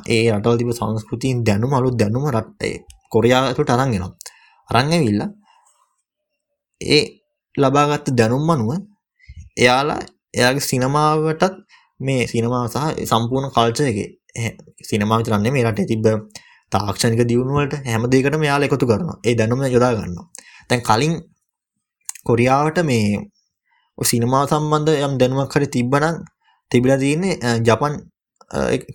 [0.07, 2.75] ඒ රටවල තිබු සංස්කෘතීන් දැනුම අලුත් දැනුම රටේ
[3.11, 4.13] කොරියාව ඇතුළට අරන් එනවා.
[4.69, 5.29] අරන් ඇවිල්ලා
[6.81, 7.03] ඒ
[7.57, 8.71] ලබාගත්ත දැනුම් අනුව
[9.57, 9.99] එයාලා
[10.33, 11.53] එයාගේ සිනමාවටත්
[11.99, 14.09] මේ සිනමාව සහ සම්පූර්ණ කල්චර් එකේ
[14.89, 16.07] සිනමා විතරන්නේ මේ රටේ තිබ්බ
[16.71, 19.17] තාක්ෂණික දියුණුවලට හැම දෙයකටම යාලා එකතු කරනවා.
[19.27, 20.25] ඒ දැනුම යොදා ගන්නවා.
[20.69, 21.13] දැන් කලින්
[22.27, 23.05] කොරියාවට මේ
[23.97, 26.15] සිනමා සම්බන්ධ යම් දැනුමක් හරි තිබ්බනම්
[26.71, 27.33] තිබිලා තියෙන්නේ
[27.67, 27.93] ජපන්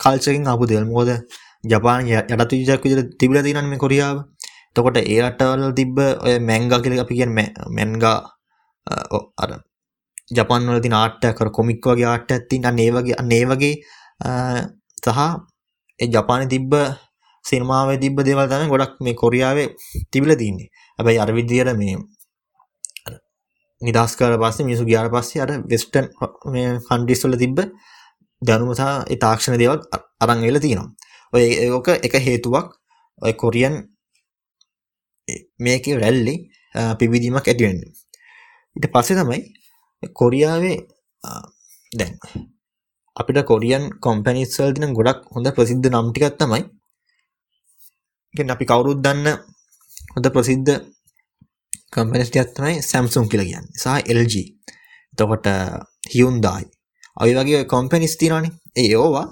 [0.02, 0.86] කල්චරකින් ආපු දේවල්.
[0.90, 1.10] මොකද
[1.64, 4.18] ජපාන යටත් විජයක් විදිහට තිබිලා තියෙනනේ මේ කොරියාව.
[4.70, 8.16] එතකොට ඒ රටවල තිබ්බ ඔය මැංගා කියලා අපි කියන්නේ මැන්ගා
[9.42, 9.50] අර
[10.36, 13.32] ජපන් වල තියෙන ආර්ට් එකක් අර කොමික් වගේ ආර්ට් එකක් තියෙන අන්න ඒ වගේ අන්න
[13.32, 13.74] ඒ වගේ
[15.04, 15.20] සහ
[16.00, 16.72] ඒ ජපානයේ තිබ්බ
[17.44, 19.68] සිනමාවේ තිබ්බ දේවල් තමයි ගොඩක් මේ කොරියාවේ
[20.12, 20.68] තිබිලා තින්නේ.
[20.98, 21.96] හැබැයි අර විදියට මේ
[23.82, 26.06] නිදහස් කරලා පස්සේ මිනිස්සු ගියාට පස්සේ අර වෙස්ටර්න්
[26.54, 27.58] මේ කන්ට්‍රීස් වල තිබ්බ
[28.42, 29.80] දැනුම සහ ඒ තාක්ෂණ දේවල්
[30.22, 30.90] අරන් එලා තියෙනවා.
[31.32, 32.68] ඔය ඒක එක හේතුවක්
[33.22, 33.74] ඔය කොරියන්
[35.64, 36.34] මේකේ රැල්ලි
[36.98, 37.92] පිබිදීමක් ඇති වෙන්නේ.
[38.78, 39.40] ඊට පස්සේ තමයි
[40.14, 40.76] කොරියාවේ
[41.92, 42.14] දැන්
[43.16, 46.62] අපිට කොරියන් කොම්පැනිස් වල තියෙන ගොඩක් හොඳ ප්‍රසිද්ධ නම් ටිකක් තමයි
[48.34, 49.26] කියන්නේ අපි කවුරුත් දන්න
[50.14, 50.72] හොඳ ප්‍රසිද්ධ
[51.94, 53.88] කම්පැනිස් ටිකක් තමයි Samsung කියලා කියන්නේ සහ
[54.18, 54.34] LG.
[55.12, 55.46] එතකොට
[56.14, 56.62] Hyundai.
[57.22, 58.52] ඔය වගේ කොම්පැනිස් තියෙනවානේ.
[58.80, 59.26] ඒ ඒවා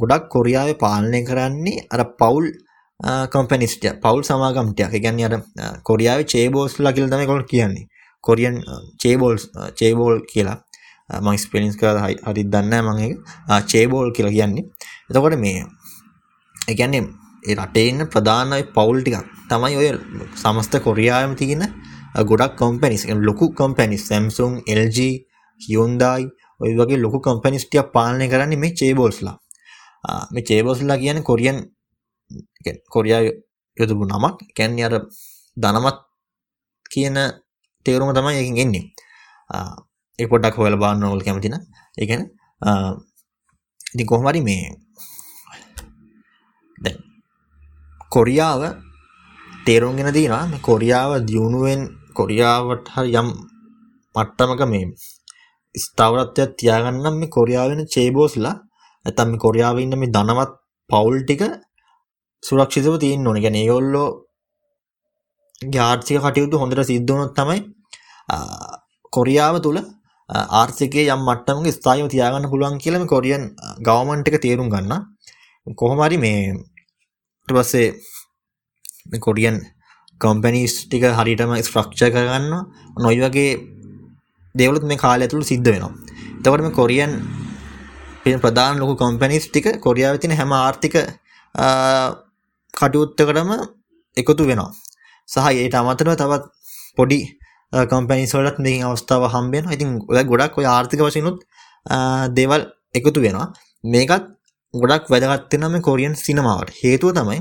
[0.00, 2.46] ගොඩක් කොරියාවේ පාලනය කරන්නේ අර පවුල්
[3.34, 4.92] කොම්පැනිස් ටික පවුල් සමාගම් ටිකක්.
[4.94, 5.34] ඒ කියන්නේ අර
[5.88, 7.86] කොරියාවේ චේබෝස්ලා කියලා තමයි ඒගොල්ලෝ කියන්නේ.
[8.20, 8.56] කොරියන්
[9.02, 9.42] චේබෝල්ස්
[9.78, 10.58] චේබෝල් කියලා
[11.10, 13.16] uh, මං ස්පෙලින්ස් කරලා හරි දන්නේ නැහැ මම ඒක
[13.48, 14.64] uh, චේබෝල් කියලා කියන්නේ.
[15.08, 15.64] එතකොට මේ
[16.56, 17.04] ඒ කියන්නේ
[17.48, 19.88] ඒ රටේ ඉන්න ප්‍රධාන පවුල් ටිකක් තමයි ඔය
[20.42, 24.98] සමස්ත කොරියාවම තියෙන uh, ගොඩක් කම්පැනිස් ලොකු කම්පැනිස් Samsung LG
[25.60, 26.22] Hyundai
[26.60, 29.36] ඔය වගේ ලොකු කම්පැනිස් ටිකක් පාලනය කරන්නේ මේ චේබෝල්ස්ලා.
[30.32, 31.58] මේ චේබෝල්ස්ලා කියන්නේ කොරියන්
[32.88, 33.24] කොරියාව
[33.76, 34.36] යොදපු නමක්.
[34.56, 34.94] කියන්නේ අර
[35.56, 35.98] ධනවත්
[36.90, 37.16] කියන
[37.86, 38.84] තේරුම තමයි ඒකෙන් එන්නේ.
[40.18, 41.62] ඒ පොඩ්ඩක් හොයලා බලන්න ඕගොල්ලෝ කැමති නම්.
[41.98, 42.28] ඒ කියන්නේ
[43.86, 44.64] ඉතින් කොහොම හරි මේ
[46.78, 46.98] දැන්
[48.10, 48.62] කොරියාව
[49.66, 51.80] තේරුම් ගෙන තියෙනවා මේ කොරියාව දියුණුවෙන්
[52.14, 53.28] කොරියාවට හරි යම්
[54.14, 54.84] මට්ටමක මේ
[55.74, 58.56] ස්ථාවරත්වයක් තියාගන්න මේ කොරියාවෙන චේබෝස්ලා
[59.04, 60.52] නැත්නම් මේ කොරියාවේ ඉන්න මේ ධනවත්
[60.90, 61.42] පවුල් ටික
[62.42, 63.42] සුරක්ෂිතව තියෙන්න ඕනේ.
[63.44, 64.08] කියන්නේ ඒගොල්ලෝ
[65.60, 67.58] ආර්ථික කටයුතු හොඳට සිද්ධ වුණොත් තමයි
[69.12, 69.76] කොරියාව තුල
[70.28, 73.44] ආර්ථිකය යම් මට්ටමක ස්ථායීව තියාගන්න පුළුවන් කියලා මේ කොරියන්
[73.86, 74.92] ගවර්න්මන්ට් එක තේරුම් ගන්න.
[75.76, 77.88] කොහොම හරි මේ ඊට පස්සේ
[79.10, 79.60] මේ කොරියන්
[80.20, 82.52] කම්පැනිස් ටික හරියටම ස්ට්‍රක්චර් කරගන්න
[82.96, 83.52] නොයි වගේ
[84.54, 85.92] දේවලුත් මේ කාලය ඇතුළත සිද්ධ වෙනවා.
[86.38, 87.12] එතකොට මේ කොරියන්
[88.44, 90.96] ප්‍රධාන ලොකු කම්පැනිස් ටික කොරියාවේ තියෙන හැම ආර්ථික
[92.74, 93.50] කටයුත්තකටම
[94.16, 94.72] එකතු වෙනවා.
[95.30, 96.44] සහ ඒට අමතරව තවත්
[96.96, 97.20] පොඩි
[97.72, 101.38] කම්පැනිස්වලත් මේ අවස්ථාව හම්බෙන ඉතින් ඔය ගොඩක් ඔය ආර්ථික වශයනුත්
[102.32, 102.62] දේවල්
[102.94, 103.48] එකතු වෙනවා.
[103.84, 104.24] මේකත්
[104.74, 107.40] ගොඩක් වැදගත්වෙන මේ කොරියන් සිනමාවට හේතුව තමයි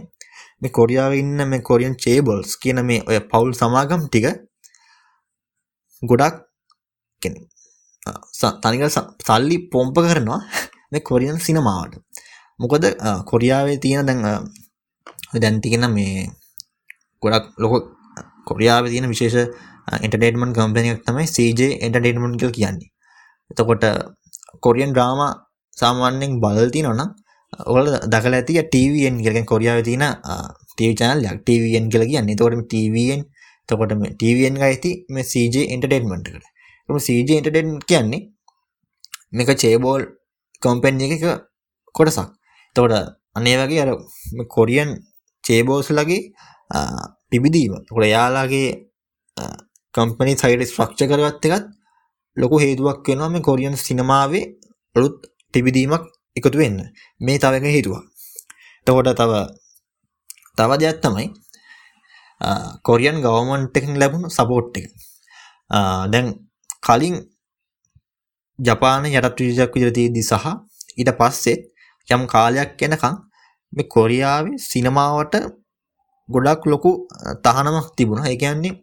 [0.62, 4.26] මේ කොරියාව ඉන්න මේ කොරියන් චේබල්ස් කියන මේ ඔය පවුල් සමාගම් ටික
[6.02, 6.36] ගොඩක්
[8.64, 8.84] තනික
[9.28, 10.42] සල්ලි පොම්ප කරනවා
[10.92, 12.02] මේ කොරියන් සිනමාවට
[12.60, 12.86] මොකද
[13.26, 14.22] කොරියාවේ තියෙන දැන්
[15.36, 16.30] දැන්තිගෙන මේ
[17.24, 17.74] ගොඩක් ලොක
[18.48, 19.38] කොරියාව තියෙන විශේෂ
[19.98, 22.90] එන්ටඩේටමන් කම්පනයක් තමයි සජ එන්ටඩේටමන් කල් කියන්නේ.
[23.52, 23.86] එතකොට
[24.64, 25.22] කොරියන් ඩ්‍රාම
[25.78, 27.10] සාමාන්‍යෙන් බලති නොනම්
[27.68, 30.06] ඔල දකල ඇති ටවන් කියලෙන් කොරියාව තින
[30.70, 32.40] ටව චනල් යක් ටවන් කියල කියන්නේ.
[32.42, 33.22] තොටම ටවන්
[33.70, 36.46] තකොට ටවන් ගයිති මේ සජ එන්ටඩේටමට කට.
[36.90, 38.22] ම සජ එන්ටඩෙන් කියන්නේ
[39.32, 40.02] මේක චේබෝල්
[40.62, 41.24] කම්පෙන් එක
[41.96, 42.30] කොටසක්.
[42.76, 42.94] තෝට
[43.38, 43.92] අනේ වගේ අර
[44.48, 44.90] කොරියන්
[45.44, 46.22] චේබෝස්ලගේ
[47.30, 47.74] පිබිදීම.
[47.90, 48.70] කොට යාලාගේ
[49.96, 51.66] කම්පනි සයිඩ ස්්‍රක්ෂ කරගත්ත එකත්
[52.38, 54.46] ලොකු හේතුවක් වෙනවා මේ කොරියන් සිනමාවේ
[54.96, 55.18] අලුත්
[55.54, 56.06] පිබිදීමක්
[56.38, 56.80] එකතු වෙන්න.
[57.26, 58.04] මේ තව එක හේතුවක්
[58.86, 59.32] තකොට තව
[60.58, 61.28] තව දෙයක් තමයි
[62.88, 64.86] කොරියන් ගවමන්ට එකින් ලැබුණු සපෝට් එක.
[66.12, 66.28] දැන්
[66.86, 67.16] කලින්
[68.60, 70.46] ජපාන යටත් විජක් විදිරතියේදී සහ
[71.00, 71.58] ඊට පස්සේ
[72.08, 73.16] යම් කාලයක් එනකං
[73.74, 75.36] මේ කොරියාවේ සිනමාවට
[76.30, 76.92] ගොඩක් ලොකු
[77.44, 78.26] තහනමක් තිබුණ.
[78.26, 78.76] ඒ කියන්නේ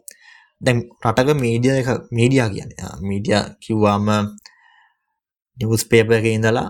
[0.61, 2.71] දැන් රටක මීඩිය එක මීඩියා කියන
[3.09, 4.07] මීඩිය කිව්වාම
[5.59, 6.69] නිවස් පේප එක ඉඳලා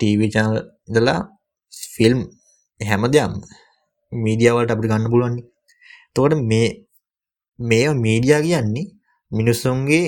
[0.00, 0.56] ටීවි චනල්
[0.88, 1.20] ඉඳලා
[1.94, 2.20] ෆිල්ම්
[2.80, 3.32] හැම දෙයම්
[4.12, 5.46] මීඩියාවලට අපි ගන්න පුළුවන්නේ
[6.14, 6.68] තෝට මේ
[7.58, 8.86] මේ මීඩියා කියන්නේ
[9.30, 10.06] මිනිස්සුන්ගේ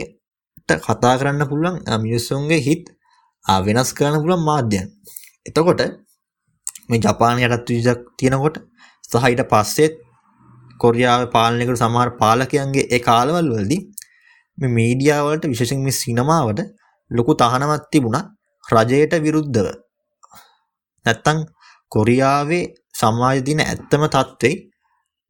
[0.79, 2.85] කතා කරන්න පුළුවන් මිනිස්සුන්ගේ හිත්
[3.45, 4.87] වෙනස් කරන්න පුළුවන් මාධ්‍යයන්.
[5.47, 5.81] එතකොට
[6.89, 8.01] මේ ජපාන යටත් විජක්
[9.11, 9.95] තියෙනකොට සහහිට පස්සෙත්
[10.81, 13.81] කොරියාව පාලනකට සමහර පාලකයන්ගේ ඒ කාලවල් වලදී
[14.59, 16.61] මේ මීඩියාවලට විශේෂෙන් මේ සිනමාවට
[17.11, 18.25] ලොකු තහනමත් තිබුණා
[18.67, 19.69] රජයට විරුද්ධව
[21.07, 21.39] නැත්තං
[21.93, 24.57] කොරියාවේ සමාජ දින ඇත්තම තත්ත්වෙයි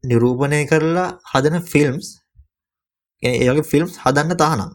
[0.03, 2.07] නිරූපණය කරලා හදන ෆිල්ම්ස්
[3.23, 4.71] ඒගේ ෆිල්ම්ස් හදන්න තහනම්.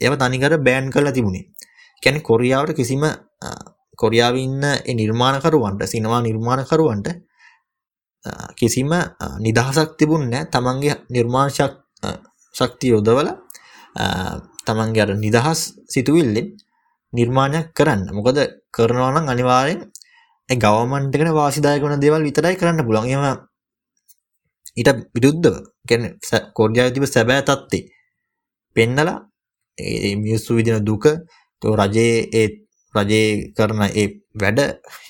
[0.00, 1.44] ඒව තනිකර බෑන් කරලා තිබුණේ.
[2.02, 3.02] කැන කොරියාවට කිසිම
[3.98, 4.62] කොරියාව ඉන්න
[4.94, 7.08] නිර්මාණකරුවන්ට සිනවා නිර්මාණකරුවන්ට
[8.56, 8.90] කිසිම
[9.40, 10.44] නිදහසක් තිබුණ නෑ.
[10.46, 11.72] තමන්ගේ නිර්මාණශක්
[12.54, 13.28] ශක්තිය යොදවල
[14.66, 16.48] තමන්ගේ අර නිදහස් සිතුවිල්ලෙන්
[17.12, 18.02] නිර්මාණයක් කරන්න.
[18.12, 18.38] මොකද
[18.70, 19.80] කරනවානම් අනිවාරයෙන්
[20.48, 23.24] ගවමන්ටකන වාසිදායක වන දේවල් විතරයි කරන්න පුළන් එම
[24.76, 25.56] ඊට විරුද්ධව
[25.88, 26.02] ගැන
[26.56, 27.88] කෝඩ්‍යාව තිබ සැබෑ තත්තේ
[28.76, 29.18] පෙන්නලා
[30.16, 31.04] මියස්සු විදින දුක
[31.62, 32.46] තෝ රජයේ ඒ
[32.94, 34.60] රජයේ කරන ඒ වැඩ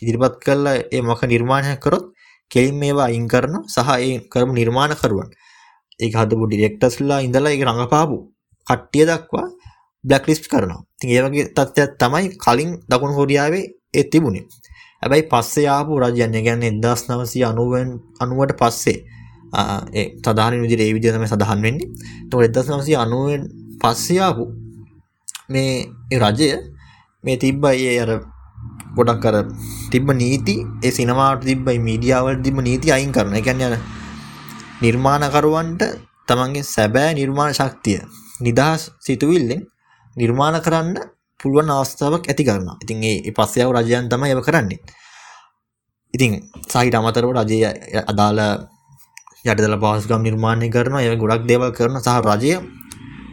[0.03, 2.07] ඉදිරිපත් කරලා ඒ මොක නිර්මාණයක් කරොත්
[2.51, 5.31] කෙලින් මේවා අයින් කරන සහ ඒ කරමු නිර්මාණකරුවන්
[6.01, 8.17] ඒක හදපු ඩිරෙක්ටර්ස්ලා ඉඳලා ඒක රඟපාපු
[8.67, 9.49] කට්ටිය දක්වා
[10.05, 10.81] බ්ලැක් ලිස්ට් කරනවා.
[10.95, 14.45] ඉතින් ඒ වගේ තත්ත්වයක් තමයි කලින් දකුණු කොරියාවේ ඒ තිබුණේ.
[15.03, 18.99] හැබැයි පස්සේ ආපු රජයන් ඒ කියන්නේ 1990 90ට පස්සේ
[19.93, 21.89] ඒ සාධාරණ විදිහට ඒ විදිහ තමයි සඳහන් වෙන්නේ.
[22.23, 23.49] ඒතකොට 1990
[23.83, 24.45] පස්සේ ආපු
[25.49, 25.73] මේ
[26.23, 26.49] රජය
[27.25, 28.11] මේ තිබ්බයි ඒ අර
[28.97, 29.37] ගොඩක් අර
[29.93, 33.33] තිබ්බ නීති ඒ සිනමාට තිබ්බයි මීඩියාවලට තිබ්බ නීති අයින් කරන.
[33.33, 33.77] ඒ කියන්නේ අර
[34.83, 35.83] නිර්මාණකරුවන්ට
[36.29, 38.01] තමන්ගේ සැබෑ නිර්මාණ ශක්තිය
[38.41, 39.63] නිදහස් සිතුවිල්ලෙන්
[40.17, 40.97] නිර්මාණ කරන්න
[41.41, 42.77] පුළුවන් අවස්ථාවක් ඇති කරනවා.
[42.83, 44.81] ඉතින් ඒ පස්සයාව රජයන් තමයි ඒව කරන්නේ.
[46.15, 46.33] ඉතින්
[46.67, 47.59] සාහිට අමතරව රජය
[48.03, 48.41] අදාළ
[49.43, 52.55] යටදල පහසුකම් නිර්මාණය කරනවා ඒ ගොඩක් දේවල් කරන සහ රජය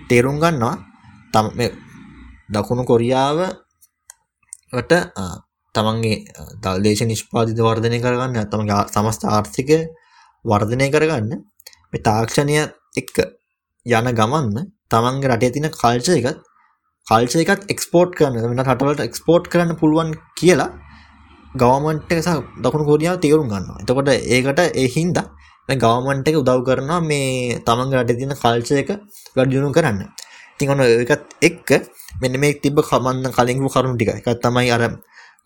[0.10, 0.76] තේරුම් ගන්නවා
[1.34, 1.48] තම
[2.50, 3.38] දකුණු කොරියාව
[4.82, 4.91] ට
[5.78, 6.18] තමන්ගේ
[6.63, 9.72] දල්දේශ නිෂ්පාතිත වර්ධනය කරගන්න තමගේ සමස්ථ ආර්ථික
[10.46, 11.32] වර්ධනය කරගන්න.
[11.92, 12.58] මේ තාක්ෂණය
[13.02, 13.16] එක්ක
[13.86, 16.44] යන ගමන්න තමන්ගේ රටේ තින කල්ච එකත්
[17.08, 20.70] කල්ච එකත් එක්ස්පෝට් කරන්න වෙන රටවලට එක්ස්පෝට් කරන්න පුළුවන් කියලා
[21.56, 25.20] ගවමන්ට සහ දකුණු කොරියාව තේරුම් ගන්න එතකොට ඒකට ඒ හින්ද
[25.70, 28.92] ගවමන්ට එක උදව් කරනවා මේ තමන් රට තින කල්ච එක
[29.36, 30.00] ගඩියුණු කරන්න.
[30.60, 31.70] තින් ඔන්න එකත් එක්ක
[32.22, 34.13] මෙන්න මේ තිබ කමන්න කලින්ු කරුණු ටික.
[34.20, 34.84] එකත් තමයි අර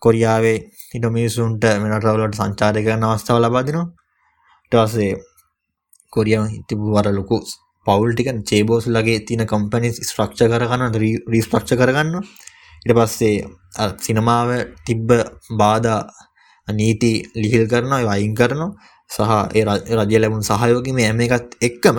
[0.02, 3.88] කොරියාවේ හිට මිනිසුන්ට මෙනටවලට සංචාරය කරන අවස්ථාව ලබාදිනවා
[4.72, 5.12] ටසේ
[6.12, 7.36] කොරියාව හිතිබු වර ලොකු
[7.86, 12.16] පවල්ටික චේබෝස් ලගේ තින කම්පනි ස්ට්‍රක්ෂ කරගන්න රීස්ප්‍රක්ෂ කරගන්න
[12.84, 13.36] ඉට පස්සේ
[13.98, 14.50] සිනමාව
[14.86, 15.08] තිබ්බ
[15.54, 16.02] බාධා
[16.68, 18.72] නීති ලිහිල් කරනවා වයින් කරනවා.
[19.10, 19.20] සහ
[19.52, 19.64] ඒ
[19.98, 21.98] රජය ලැබුණු සහයෝගම ඇම එකත් එක්කම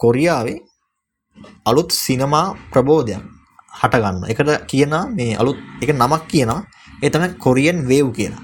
[0.00, 0.58] කොරියාවේ
[1.66, 3.22] අලුත් සිනමා ප්‍රබෝධයක්
[3.72, 6.60] හටගන්න එකට කියන මේ අලුත් එක නමක් කියනවා.
[7.02, 8.42] ඒ තමයි කොරියන් වේව් කියලා.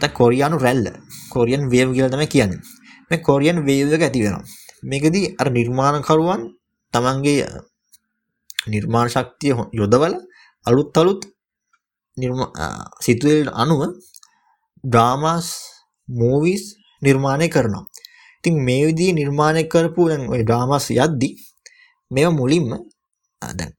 [0.00, 0.86] දැන් කොරියානු රැල්ල
[1.30, 2.62] කොරියන් වේව් කියලා තමයි කියන්නේ.
[3.10, 4.44] මේ කොරියන් වේව් එක ඇති වෙනවා.
[4.82, 6.42] මේකදී අර නිර්මාණකරුවන්
[6.94, 7.46] තමන්ගේ
[8.66, 10.14] නිර්මාණ ශක්තිය යොදවල
[10.66, 11.22] අලුත් අලුත්
[13.04, 13.80] සිතුවල්ට අනුව
[14.84, 15.48] ඩ්‍රාමාස්
[16.08, 16.64] මූවිස්
[17.02, 17.84] නිර්මාණය කරනවා
[18.38, 21.30] ඉතින් මේ විදිී නිර්මාණය කරපු ඩ්‍රාමස් යද්දි
[22.10, 22.68] මෙ මුලින්ම
[23.42, 23.72] දැන්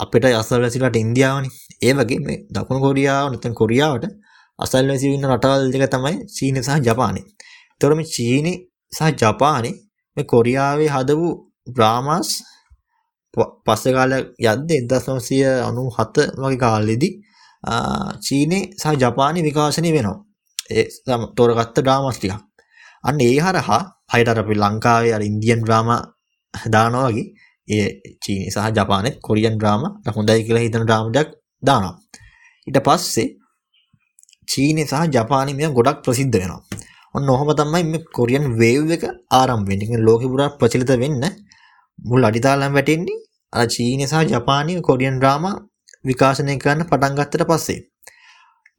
[0.00, 1.48] අපිට අසල් වැසිලට ඉන්දියාවනි.
[1.82, 4.04] ඒ වගේ මේ දකුණු කොරියාව නතන් කොරියාවට
[4.58, 7.22] අසල් වැසි ඉන්න රටවල් දෙක තමයි චීන සහ ජපානය
[7.80, 8.52] තොරම චීනි
[8.92, 9.70] සහ ජපානය
[10.16, 11.28] මේ කොරියාවේ හදපු
[11.68, 12.30] බ්‍රාමස්
[13.66, 14.12] පස්සකාල
[14.44, 17.10] යද්ද එදස් නවසය අනු හත වගේ කාලෙදි
[18.24, 20.18] චීනය සහ ජපානය විකාශනය වෙනවා.
[20.70, 20.84] ඒ
[21.36, 22.32] තෝරගත්ත ඩ්‍රාමස්ටික
[23.04, 23.82] අන්න ඒ හරහා
[24.12, 25.88] හයිට අපි ලංකාවේ අර ඉන්දියන් ්‍රාම
[26.74, 27.26] දානවගේ
[27.68, 27.86] ඒ
[28.22, 29.82] චීනි සහ ජපානෙත් කොරියන් ්‍රාම
[30.16, 31.28] හොඳයි කියලා හිතන ්‍රාමටක්
[31.62, 31.94] දානවා.
[32.66, 33.28] ඉට පස්සේ
[34.48, 36.60] චීනය සහ ජපානමය ගොඩක් ප්‍රසිද්ධ වෙනවා.
[37.14, 41.24] ඔන්න ඔහොම තමයි මේ කොරියන් වේව් එක ආරම්භෙන් ලෝක පුරා ප්‍රචලිත වෙන්න
[41.98, 43.18] මුල් අඩිතාලම් වැටෙන්නේ
[43.52, 45.44] අ චීනය සහ ජපානය කොරියන් ්‍රාම
[46.04, 47.80] විකාශනය කරන්න පටන්ගත්තට පස්සේ.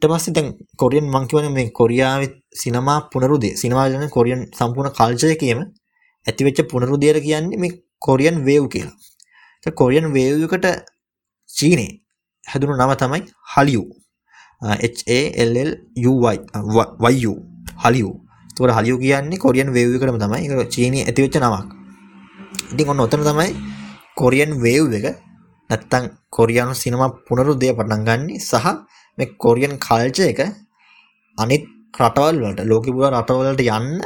[0.01, 0.47] පස්සේ දැන්
[0.77, 2.21] කොරියන් මංකිවන මේ කොරියාව
[2.53, 5.61] සිනමා පුනරුදේ සිනවාජන කොරියන් සම්පූර්ණ කල්චයකම
[6.25, 8.95] ඇතිවෙච්ච පුනරුදේර කියන්නේ මේ කොරියන් වේව් කියලා.
[9.75, 10.65] කොරියන් වේව්කට
[11.49, 11.91] චීනේ
[12.43, 13.21] හැදුණු නම තමයි
[13.53, 13.83] හලියු
[14.61, 16.37] HALLUY
[17.83, 18.11] හලියු
[18.57, 20.47] තුර හලියු කියන්නේ කොරියන් වේව් කරම තමයි.
[20.75, 21.67] චීනී ඇතිවෙච්ච නමක්.
[22.73, 23.49] ඉතින් ඔන්න ඔතන තමයි
[24.15, 25.05] කොරියන් වේව් එක
[25.69, 26.05] නැත්තං
[26.37, 28.65] කොරියන් සිනම පුනරුදය පටන් ගන්නේ සහ
[29.17, 30.39] මේ කොරියන් කල්ච එක
[31.37, 31.63] අනිත්
[31.99, 34.01] රටවල් වලට ලෝක පුර රටවලට යන්න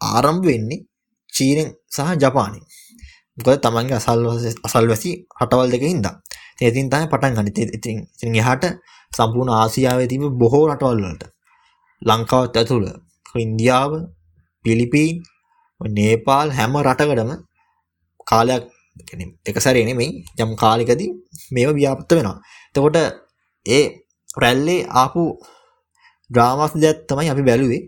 [0.00, 0.84] ආරම්භ වෙන්නේ
[1.32, 2.60] චීනෙන් සහ ජපානය
[3.38, 4.20] මොකද තමන්ගේ අසල්
[4.66, 6.14] අසල් වැසි රටවල් දෙක හින්දා.
[6.60, 7.48] ඉතින් තමයි පටන් ගන්න.
[7.76, 8.64] ඉතින් ඉතින් එහාට
[9.12, 11.24] සම්පූර්ණ ආසියාවේ තිබෙන බොහෝ රටවල් වලට.
[12.02, 12.86] ලංකාවත් ඇතුළ.
[13.36, 13.92] ඉන්දියාව
[14.64, 15.16] පිලිපීන්
[15.80, 17.30] නේපාල් හැම රටකටම
[18.26, 18.64] කාලයක්
[19.46, 20.10] එක සැරේ නෙමෙයි.
[20.38, 21.10] යම් කාලෙකදී
[21.52, 22.36] මේව ව්‍යාප්ත වෙනවා.
[22.70, 22.96] එතකොට
[23.66, 23.84] ඒ
[24.36, 25.22] රැල්ලේ ආපු
[26.30, 27.82] ඩ්‍රාමස් දෙයක් තමයි අපි බැලුවේ.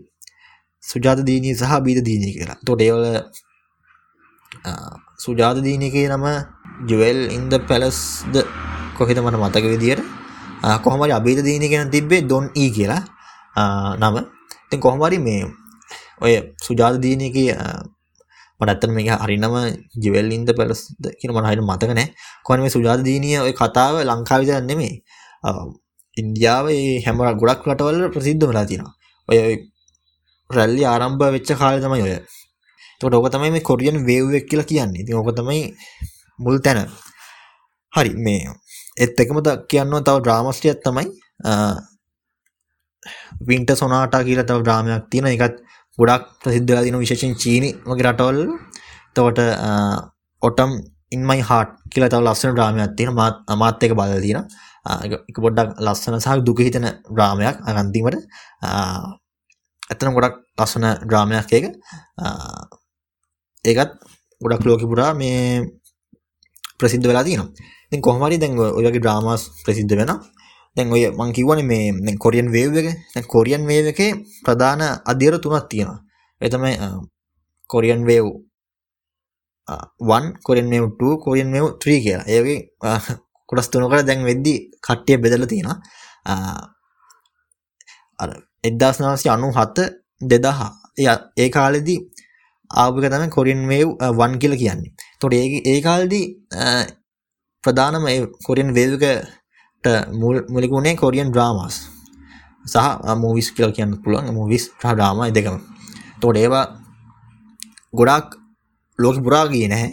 [0.83, 2.57] සුජාත දීනී සහ බීත දීනී කියලා.
[2.65, 3.05] තොට ඒවල
[5.23, 6.25] සුජාත දීනකේ නම
[6.89, 8.35] ජුවල් ඉන්ද පැලස්ද
[8.97, 10.01] කොහෙත මට මතක විදියට?
[10.85, 13.03] කොහමරි අබීත දීනි ගැන තිබ්බේ දොන් ඊ කියලා.
[14.01, 14.15] නම.
[14.65, 15.43] ඉතින් කොහොමරි මේ
[16.23, 16.33] ඔය
[16.65, 17.37] සුජාත දීනක
[18.61, 19.55] මටත්තන මේ හරිනම
[20.03, 22.07] ජිවල්ලින්ද පැලස්ද කියන මනහට මතක නෑ.
[22.45, 24.93] කොන මේ සුජාත දීනය ඔය කතාව ලංකාවිදන්න නෙමේ
[26.21, 26.65] ඉන්දියාව
[27.05, 28.93] හැම ගොඩක් රටවල ප්‍රසිද්ධ වෙලා තියෙනවා.
[29.29, 29.37] ඔය
[30.49, 32.15] රැල්ලි ආරම්භ වෙච්ච කාල තමයි ඔය.
[33.01, 35.05] තොට ඕක තමයි මේ කොරියන් වේව්වෙක් කියලා කියන්නේ.
[35.07, 35.61] ති ඕක තමයි
[36.43, 36.79] මුල් තැන.
[37.93, 38.53] හරි මේ
[39.03, 39.37] එත් එකම
[39.71, 41.07] කියන්න තව ඩ්‍රාමස්ටියත් තමයි
[43.49, 45.27] වින්ට සොනාටා කියලා තව ඩ්‍රාමයක් තියෙන.
[45.35, 45.55] එකත්
[45.99, 48.39] ගොඩක් ප්‍රසිද්ධලා තින විශේෂෙන් චීනි වගේ රටවල්.
[49.15, 49.39] තවට
[50.41, 50.71] ඔටම්
[51.15, 53.13] ඉන්මයි හාට් කියලා තව ලස්සන ඩ්‍රාමයක් තියෙන.
[53.19, 54.45] මාත් අමාත් එක බල තියෙන
[55.29, 58.17] එක පොඩ්ඩක් ලස්සන සහ දුක හිතන ඩ්‍රාමයක් අගන්තිීමට
[59.91, 61.65] ඇතන ගොඩක් ලස්සන ඩ්‍රාමයක් එක
[63.65, 63.91] ඒකත්
[64.41, 65.61] ගොඩක් ලෝක පුරා මේ
[66.79, 67.49] ප්‍රසිද්ධ වෙලා තියෙනවා.
[67.87, 70.11] ඉතින් කොහොමරි දැන් ඔයගේ ඩ්‍රාමාස් ප්‍රසිද්ධ වෙන
[70.75, 71.65] දැන් ඔය මං කිව්වනේ
[72.05, 74.11] මේ කොරියන් වේව් එක දැන් කොරියන් වේව් එකේ
[74.45, 75.99] ප්‍රධාන අධ්‍යයන තුනක් තියෙනවා.
[76.41, 76.73] ඒ තමයි
[77.69, 78.25] Korean wave
[79.99, 82.25] 1 Korean wave 2 Korean wave 3 කියලා.
[82.27, 82.59] ඒගේ
[83.49, 84.53] කොටස් තුනකට දැන් වෙද්දි
[84.85, 85.77] කට්ටිය බෙදලා තියෙනවා.
[88.21, 88.29] අර
[88.63, 89.89] 1997
[90.21, 90.69] 2000
[91.37, 91.99] ඒ කාලෙදී
[92.73, 94.91] ආපුක තමයි කොරියන් වේව් 1 කියලා කියන්නේ.
[95.13, 96.83] එතකොට ඒ ඒ කාලෙදී uh,
[97.63, 99.87] ප්‍රධානම ඒ කොරියන් වේව් එකට
[100.53, 101.75] මුලික වුණේ කොරියන් ඩ්‍රාමාස්
[102.65, 105.57] සහ uh, මූවිස් කියලා කියන්න පුළුවන් මූවිස් සහ ඩ්‍රාමා දෙකම.
[106.15, 106.65] එතකොට ඒවා
[107.93, 108.27] ගොඩාක්
[108.99, 109.91] ලෝක පුරා ගියේ නැහැ.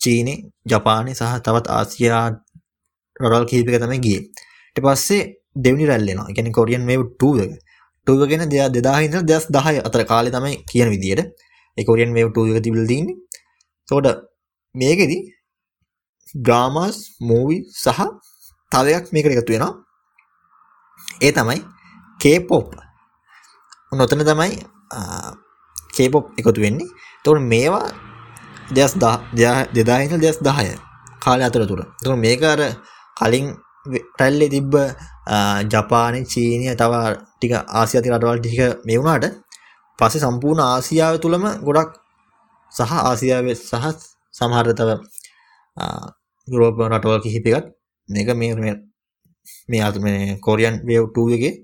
[0.00, 0.38] චීනේ,
[0.70, 2.26] ජපානයේ සහ තවත් ආසියා
[3.20, 4.22] රටවල් කිහිපයක තමයි ගියේ.
[4.76, 5.22] ඊට පස්සේ
[5.56, 6.28] දෙවෙනි රැල්ල එනවා.
[6.28, 7.52] ඒ කියන්නේ කොරියන් වේව් 2 එක.
[8.06, 11.46] 2 එක ගැන 2000 ඉඳලා 2010 අතර කාලේ තමයි කියන විදියට
[11.88, 13.16] කොරියන් වේව් 2 එක තිබිලා තින්නේ.
[13.82, 14.06] එතකොට
[14.74, 15.18] මේකෙදි
[16.34, 16.96] ඩ්‍රාමාස්
[17.28, 18.00] මූවි සහ
[18.72, 19.74] තව එකක් මේකට එකතු වෙනවා.
[21.26, 21.60] ඒ තමයි
[22.22, 22.66] K-pop.
[23.92, 24.52] ඔතන තමයි
[25.96, 26.88] K-pop එකතු වෙන්නේ.
[27.20, 27.86] එතකොට මේවා
[28.76, 30.76] 2010 ඉඳලා 2010
[31.24, 31.80] කාලය අතරතුර.
[32.00, 32.60] එතකොට මේක අර
[33.20, 33.46] කලින්
[34.20, 34.74] රැල්ලේ තිබ්බ
[35.72, 36.92] ජපානය චීනය තව
[37.38, 39.26] ටික ආසියාති රටවල් ටික මේ වුණාට
[39.98, 41.90] පස්සේ සම්පූර්ණ ආසියාව තුළම ගොඩක්
[42.72, 43.86] සහ ආසියාව සහ
[44.38, 44.90] සමහරතව
[46.48, 47.66] යුරෝප රටවල් කිහිපිකත්
[48.08, 48.74] මේක මේ
[49.70, 51.54] මේ අතු මේ කොරියන් වේව් 2 එකේ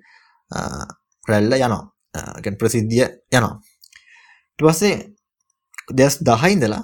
[1.30, 1.82] රැල්ල යනවා.
[2.60, 3.54] ප්‍රසිද්ධිය යනවා.
[4.58, 4.94] ඊට පස්සේ
[5.98, 6.82] දෙස් දහයිඉඳලා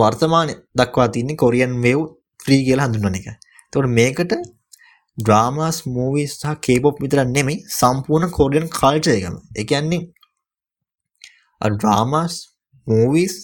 [0.00, 2.00] වර්තමාන දක්වා තින්නේ කොරියන් වෙව්
[2.40, 3.26] ්‍රී කියලා හඳුන්වන එක.
[3.72, 4.32] තොට මේකට
[5.18, 8.66] ඩ්‍රාමස් මූවිස් සහ කේපොප් විතර නෙමෙයි සම්පූර්ණ කොරියන්
[11.64, 12.34] කල්චයකම එකන්නේ ඩ්‍රාමස්
[12.86, 13.34] මූවිස්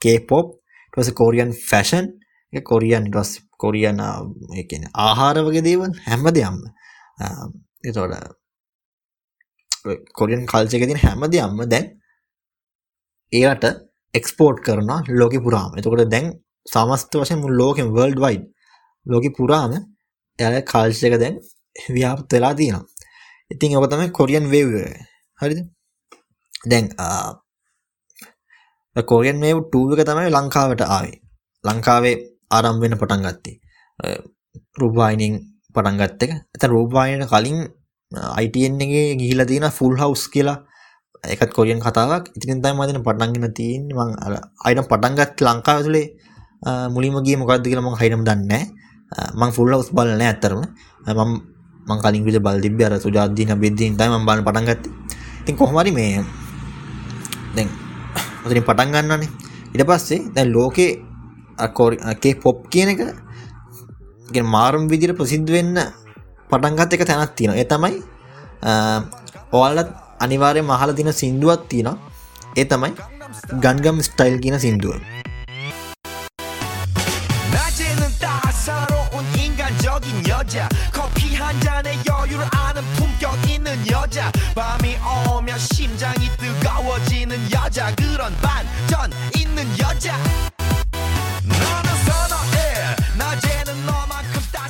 [0.00, 0.46] කේපොප්
[0.92, 2.06] ටස කොරියන් ෆැෂන්
[2.64, 4.00] කොරියන් ටස් කොරියන
[4.68, 6.58] කියන ආහාර වගේ දේවල් හැම දෙයම්ම
[7.84, 8.14] එතොට
[10.12, 11.86] කොරියන් කල්චක තින හැම දෙයම්ම දැන්
[13.32, 13.64] ඒට
[14.14, 16.32] එක්ස්පෝර්ට් කරන ලෝක පුරාම එතකොට දැන්
[16.66, 18.44] සමස්ත වශයෙන් මුල් ලෝකෙන් වර්ල්ඩ් වයිඩ්
[19.06, 19.72] ලෝක පුරාම
[20.38, 21.40] එය කල්ශයක දැන්
[21.88, 22.84] ව්‍යාපත් වෙලා තියෙනවා.
[23.50, 24.68] ඉතින් ඔක තමයි කොරියන් වේව
[25.40, 25.60] හරිද?
[26.70, 27.30] දැන් uh,
[28.96, 31.18] කොරියන් වේව් ටූක තමයි ලංකාවට ආවේ.
[31.64, 32.16] ලංකාවේ
[32.50, 33.56] ආරම්වෙන පටන් ගත්තේ.
[34.78, 35.34] රූපවායිනින්
[35.74, 36.32] පටන් ගත්ත එක.
[36.54, 37.58] ඇත රූපවායන කලින්
[38.12, 40.58] අයිටන්ගේ ගිහිල තියෙන ෆුල් හවස් කියලා.
[41.24, 42.34] එකත් කොරියන් කතාවක්.
[42.34, 44.10] ඉතින් තයි මදන පටන්ගෙන තියෙන් මං
[44.66, 46.06] අයිට පටන්ගත් ලංකාව තුළේ
[46.90, 48.52] මුලිමගේ මොකක්ද කියලා මං හයිනම් දන්න
[49.34, 50.62] මං ෆුල් හවස් බලන ඇත්තරම
[51.06, 51.30] මම
[51.86, 54.84] මං කලින් විට බල් තිබ අර සුජාදදින බෙද්දීන් තයි ම බල පටන්ගත්ත
[55.42, 56.22] ඉතින් කොහමරි මේ
[57.54, 57.68] දැන්
[58.45, 59.29] ඔතරින් පටන් ගන්නනේ
[59.73, 60.91] ඉට පස්සේ දැන් ලෝකේ
[62.21, 65.77] කේ පොප් කියන එක මාරුම් විදිර ප්‍රසිද්ධ වෙන්න
[66.49, 68.01] පටන්ගත් එක තැනත් තියෙන ඒ තමයි
[69.53, 69.89] ඔයාලත්
[70.19, 71.93] අනිවාරය මහල තින සින්දුවත් තියෙන
[72.55, 72.93] ඒ තමයි
[73.59, 74.95] ගන්ගම් ස්ටයිල් කියන සින්දුව
[80.27, 82.58] 여자 커피 한 잔에 여유를 아는 품격 있는
[83.79, 84.97] 여자 밤이
[85.31, 90.17] 오면 심장이 뜨거워지는 여자 그런 반전 있는 여자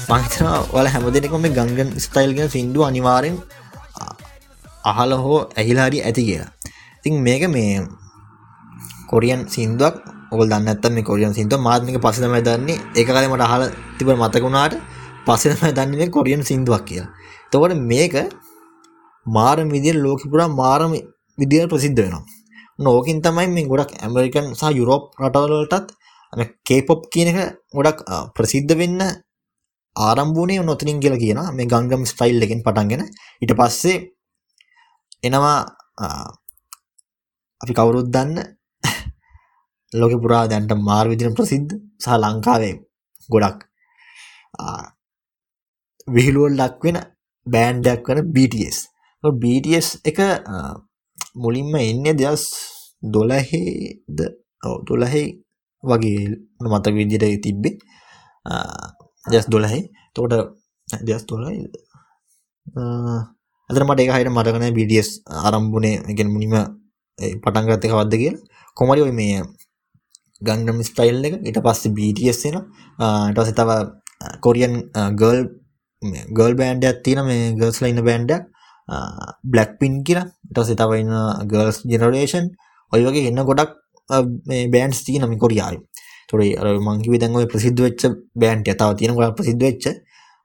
[0.07, 3.35] මංතන වල හැමදෙනෙකම මේ ගංගන් ස්ටයිල්ගෙන සිින්දු අනිවාරෙන්
[4.83, 6.51] අහල හෝ ඇහිලාරි ඇති කියලා
[6.99, 7.81] ඉතින් මේක මේ
[9.09, 9.95] කොරියන් සිින්දුවක්
[10.31, 13.63] ඔල් දන්නත් මේ කොරියන් සිින්දුව මාත්මික පසම දන්නේ ඒ කලමට අහල
[13.97, 14.77] තිබ මතකුණාට
[15.25, 17.09] පසම දන්නේ කොරියන් සිින්දුවක් කියලා
[17.51, 18.15] තකොට මේක
[19.30, 20.92] මාර විදිර ලෝකපුරා මාරම
[21.38, 22.24] විදිර ප්‍රසිද්ධ වෙනවා.
[22.78, 25.88] නෝකින් තමයි මේ ගොඩක් ඇමරිකන් සහ යුරෝප් රටවලටත්
[26.62, 27.38] කේපොප් කියන එක
[27.70, 27.98] ගොඩක්
[28.34, 29.00] ප්‍රසිද්ධ වෙන්න
[29.96, 33.02] ආරම්භූනේ නොතනින් කියල කියන මේ ගංගම් ස්ටයිල් එකින් පටන්ගෙන
[33.42, 33.98] ඉට පස්සේ
[35.22, 35.58] එනවා
[37.60, 38.38] අපි කවුරුත් දන්න
[39.92, 42.74] ලෝක පුරා දැන්ට මාර් විදින ප්‍රසිද්ධ සහ ලංකාවේ
[43.28, 43.58] ගොඩක්
[46.08, 46.98] විහිලුවල් ලක්වෙන
[47.46, 48.78] බෑන්්ඩක් වන BTS
[49.22, 50.18] BTS එක
[51.36, 52.42] මුලින්ම එන්න දෙස්
[53.04, 54.18] දොලහේද
[54.88, 55.22] දොලහෙ
[55.84, 56.20] වගේ
[56.62, 57.76] මත විදිට තිබ්බේ.
[59.26, 59.80] දෙස් දොලහයි
[60.14, 60.32] තෝට
[61.08, 61.68] දෙස් දොලයි
[63.70, 65.08] ඇතර මට එක හයට මටකන බිඩියස්
[65.44, 66.54] ආරම්භුණේ ගෙන් මුනිම
[67.42, 68.34] පටන්ගත්ත කවද්ද කිය
[68.76, 69.42] කොමරි ඔය මේ
[70.40, 71.34] ගංගම් ස්ටයිල් එක.
[71.48, 72.56] ඉට පස්ස බටස්ෙන
[73.34, 73.70] ටස තව
[74.44, 74.74] කොරියන්
[75.20, 75.38] ගල්
[76.36, 78.32] ගල් බෑන්ඩ ඇත්තින මේ ගර්ස්ලයින්න බෑන්ඩ
[79.52, 80.26] බ්ලක් පින් කියලා.
[80.54, 81.12] ටස තවයින්න
[81.50, 82.46] ගර්ස් ජෙනරේෂන්
[82.92, 83.72] ඔය වගේ එන්න ගොඩක්
[84.74, 85.78] බෑන්ස් ති නමි කොරියායි
[86.30, 88.02] තොරේ අර මංකිව දැන්ව ප්‍රසිද්ධ වෙච්ච
[88.42, 89.84] බෑන්ට ඇතාව තියෙන ගොඩ ප්‍රසිද්ධ වෙච්ච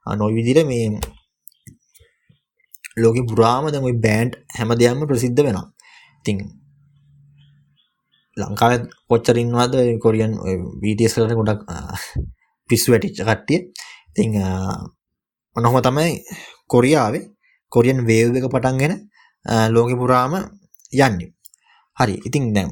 [0.06, 0.86] නොයි විදිර මේ
[3.02, 5.66] ලෝක පුරාම දැම බෑන්ඩ් හැම දෙයක්ම ප්‍රසිද්ධ වෙනවා.
[6.20, 6.38] ඉතිං
[8.36, 8.72] ලංකාව
[9.10, 10.32] කොච්චරින්වාද කොරියන්
[10.82, 11.60] වීටියස් කරන ගොඩක්
[12.70, 13.60] පිස්සු වැටිච්ච කට්ටිය.
[14.10, 14.30] ඉතිං
[15.56, 16.12] ඔනොහොම තමයි
[16.72, 17.24] කොරියාවේ.
[17.72, 18.94] කොරියන් වේව් එක පටන්ගෙන
[19.74, 20.34] ලෝක පුරාම
[20.92, 21.30] යන්නේ.
[21.96, 22.70] හරි ඉතිං දැම්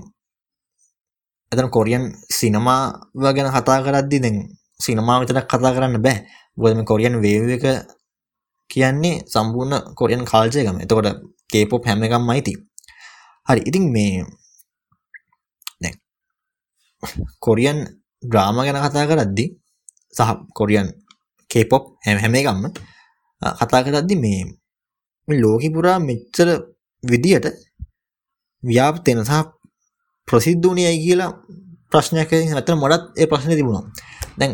[1.53, 4.37] ඇතන කොරියන් සිනමාව ගැන කතා කරද්දි දැන්
[4.81, 6.19] සිනමා විතරක් කතා කරන්න බෑ.
[6.59, 7.65] බොදම කොරියන් වේව එක
[8.71, 11.09] කියන්නේ සම්පූර්ණ කොරියන් කාල්චයකම එතකොට
[11.51, 12.55] කේපොප් හැම එකම් අයිති
[13.47, 14.23] හරි ඉතින් මේ
[17.45, 17.79] කොරියන්
[18.23, 19.45] ඩ්‍රාම ගැන කතා කරද්දි
[20.15, 20.89] සහ කොරියන්
[21.51, 22.65] කේපොප් හැම හැම එකම්ම
[23.61, 24.43] කතා කරද්දි මේ
[25.29, 26.49] ලෝකි පුරා මෙච්චර
[27.03, 27.47] විදියට
[28.63, 29.43] ව්‍යාපතෙන සහ
[30.29, 31.33] ප්‍රසිද්ධ වනයයි කියලා
[31.91, 33.85] ප්‍රශ්නයක් ඇත මොඩත් ඒ ප්‍රශ්න තිබුණා.
[34.39, 34.53] දැන්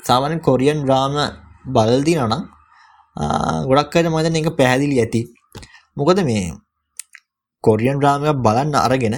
[0.00, 1.14] සාමානෙන් කොරියන් ්‍රාම
[1.74, 2.42] බලල්දි නනම්
[3.68, 5.20] ගොඩක් අයට මතන එක පැහැදිලි ඇති.
[5.96, 6.44] මොකද මේ
[7.64, 9.16] කොරියන් ්‍රාමයක් බලන්න අරගෙන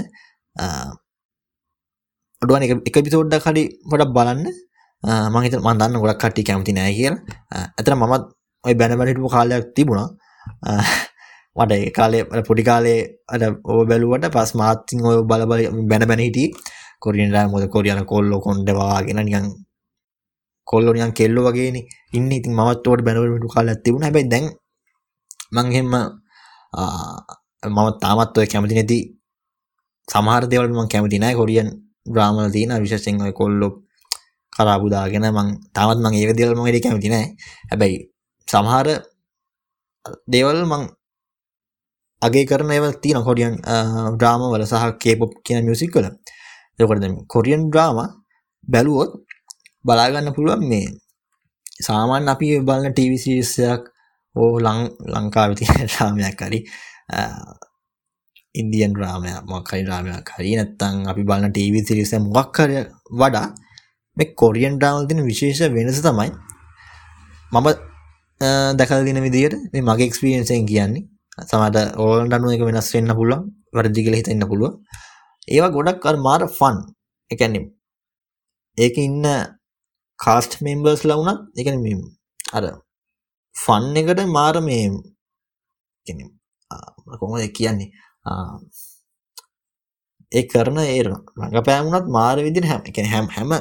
[2.43, 4.47] අඩුවන් එක පිසෝඩ්ඩ කඩි පොඩක් බලන්න
[5.35, 7.15] මහිත මන්දන්න ගොඩක් කට්ටි කැමති නෑ කියල.
[7.79, 8.23] ඇතර මමත්
[8.65, 10.09] ඔය බැනබැනිටපු කාලයක් තිබුණා.
[11.57, 12.99] මට ඒ කාලේ පොඩි කාලේ
[13.29, 15.61] අට ඔබ බැලුවට පස් මාත්තින් ඔය බලබල
[15.91, 16.45] බැන බැන හිටි
[17.01, 19.47] කොරියන්ට මොද කොරියන කොල්ලො කොන්ඩවාගෙන නිකන්
[20.69, 21.77] කොල්ලොනියන් කෙල්ලො වගේන
[22.13, 22.33] ඉන්න.
[22.33, 24.47] ඉතින් මවත්තෝට බැනවලට කාල ඇතිවුණ හැබයි දැන්
[25.53, 25.91] මංහෙම
[27.65, 28.99] මම තාමත් ඔය කැමති නැති
[30.09, 31.35] සමහර දෙවල් මං කැමති නෑ.
[31.41, 31.69] කොරියන්
[32.07, 33.69] ග්‍රාමල තියෙන විශෂෙන් ඔය කොල්ලො
[34.53, 37.27] කරාපුදාගෙන මං තමත් මං ඒක දෙවල් මගට කැමති නෑ.
[37.71, 37.99] හැබැයි
[38.49, 38.87] සමහර
[40.27, 40.83] දේවල් මං
[42.23, 43.55] අගේ කරන ඒව තියන කොඩියන්
[44.15, 46.09] ඩ්‍රාම වල සහ කේපොප් කියන මියසික් කළ
[46.79, 47.99] යකොට කොරියන් ඩ්‍රාම
[48.69, 49.13] බැලුවොත්
[49.85, 50.87] බලාගන්න පුළුවන් මේ
[51.81, 53.83] සාමාන්‍ය අපි බලන ටීවිසිසයක්
[54.37, 56.61] ඕ ලං ලංකාවිති රාමයක් හරි
[58.55, 62.71] ඉන්දියන් රාමයක් මොක්හරි රාමයක් හරි නැත්තං අපි බලන ටීවි සිරිස මොක්කර
[63.13, 63.49] වඩා
[64.17, 66.31] මේ කොරියන් ඩ්‍රාවල් තින විශේෂ වෙනස තමයි
[67.53, 67.94] මම
[68.75, 71.09] දැකල් දින විදියට මේ මගේ එක්ස්පිරියන්සෙන් කියන්නේ.
[71.43, 74.73] සමට ඕලන් අනුව එක වෙනස් වෙන්න පුළුවන් වරදි කියල හිතන්න පුළුව
[75.49, 76.77] ඒවා ගොඩක් අර මාර ෆන්
[77.31, 77.67] එකැනම්
[78.79, 79.27] ඒක ඉන්න
[80.19, 81.69] කාස්ට් මෙම්බර්ස් ලවුනත් එක
[82.53, 82.65] අර
[83.57, 84.85] ෆන් එකට මාර මේ
[87.21, 87.91] කොම කියන්නේ
[90.33, 93.57] ඒ කරන ඒ රඟපෑමුණත් මාර විදින හැම එක හැම් හැම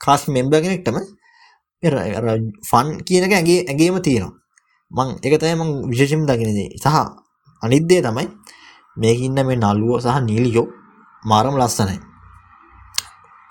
[0.00, 1.00] කාස් මෙම්බ කෙනෙක්ටම
[1.82, 4.32] ෆන් කියනක ඇගේ ඇගේම තියෙනවා.
[4.90, 6.96] මං එක තයි මං විශෂම් දකිනදේ සහ
[7.62, 8.26] අනිද්දේ තමයි
[8.96, 10.66] මේක ඉන්න මේ නල්ලුව සහ නීලියෝ
[11.24, 11.98] මාරම ලස්සනයි.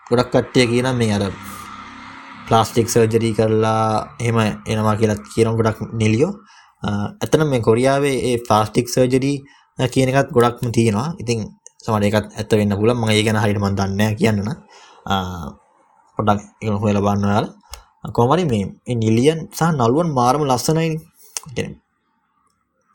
[0.07, 1.23] ගොඩක් කට්ටිය කියන මේ අර
[2.47, 4.37] ප්ලාස්ටික් සර්ජරී කරලා එහෙම
[4.71, 6.31] එනවා කියලත් කියන ගොඩක් නිලියෝ.
[7.21, 9.37] ඇතන මේ කොරියාවේ ඒ ෆාස්ටික් සර්ජරී
[9.93, 11.07] කියන එකත් ගොඩක්ම තියෙනවා.
[11.21, 11.39] ඉතින්
[11.83, 14.39] සමට එකත් ඇත්ත වෙන්න පුල ම ඒ ගැන හරිට මන්දන්න කියන්න
[16.17, 17.47] පොඩක් එක හොල බන්නයාල
[18.13, 20.87] කොමරි මේ නිලියන් සහ නළුවන් මාරම ලස්සනයි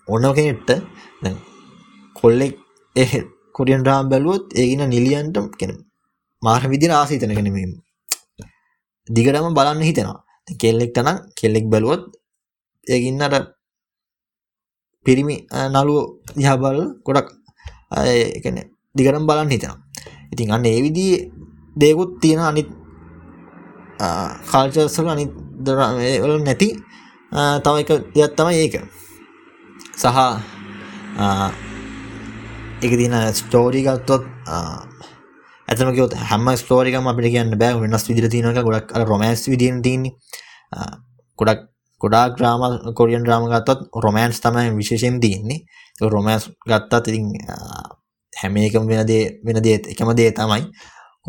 [0.09, 0.71] ඔන්න කෙනෙට්ට
[2.17, 2.55] කොල්ලෙක්
[2.97, 3.05] එ
[3.55, 5.73] කොරියන් රාම් බැලුවොත් ඒගෙන නිලියන්ට කෙන
[6.43, 7.57] මාර විදිර ආසීතන කෙනෙම
[9.09, 10.21] දිගටම බලන්න හිතෙනවා.
[10.61, 12.03] කෙල්ලෙක් තනම් කෙල්ලෙක් බැලුවොත්
[12.87, 13.35] ඒගින්නට
[15.07, 15.37] පිරිමි
[15.69, 15.99] නළුව
[16.37, 17.29] දිහාබල ගොඩක්
[18.39, 18.57] එකන
[18.95, 19.81] දිගටම් බලන්න හිතෙනවා.
[20.33, 21.19] ඉතින් අන්න ඒ විදිී
[21.77, 22.69] දේකුත් තියෙන අනිත්
[24.51, 25.33] කාල්චර්සල අනිත්
[25.67, 26.69] දරවල නැති
[27.65, 28.75] තව එක දෙයක් තමයි ඒක.
[30.01, 30.07] සහ
[32.85, 34.25] එක තින ස්ටෝරි ගත්තොත්
[35.69, 37.81] ඇතමකත් හැම ස්ටෝරිකම අපිට කියන්න බෑ.
[37.83, 40.15] වෙනස් විදිර තියනක ගොඩක් රොමෑස් විදින් තින්නේ
[41.39, 41.69] ගොඩක්
[42.01, 42.63] ගොඩා ග්‍රාම
[42.99, 45.61] කොරියන් ්‍රාම ගත්තත් රොමෑන්ස් තමයි විශේෂයෙන් තියන්නේ.
[46.15, 47.27] රොමෑස් ගත්තත් ඉතින්
[48.33, 50.65] හැම එකම වෙන දේ වෙන දේ එකම දේ තමයි.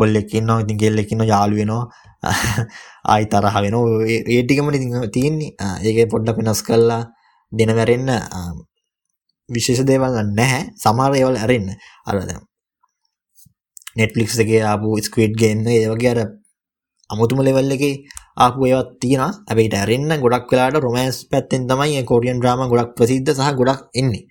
[0.02, 1.84] කොල්ලෙක්කින්න ඉතින් ගෙල්ලෙක්කින්න යාලුවෙනවා
[3.12, 3.76] ආයි තරහ වෙන
[4.36, 4.70] ඒටිකම
[5.16, 5.52] තියන්නේ.
[5.84, 7.02] ඒක පොඩ්ඩ පෙනස් කල්ලා
[7.52, 8.10] දෙන වැරෙන්න
[9.50, 10.64] විශේෂ දේවල් නැහැ.
[10.78, 11.70] සමාර ඒවල් ඇරෙන්න.
[12.06, 12.32] අරද
[13.98, 16.20] නෙට්ලික්ස් එක ආපු ස්කවේඩ් ගේන්න ඒවගේ අර
[17.10, 17.84] අමුතුම ලෙවල් එක
[18.38, 23.56] ආපු ඒවත් තියෙන ඇබයිට ඇරෙන්න්න ගොඩක් වෙලාට රොමෑස් පැත්තෙන් තමයි කොරියන් ්‍රාම ගොඩක් ප්‍රසිද්ධ සහ
[23.60, 24.26] ගොඩක් එන්නේ.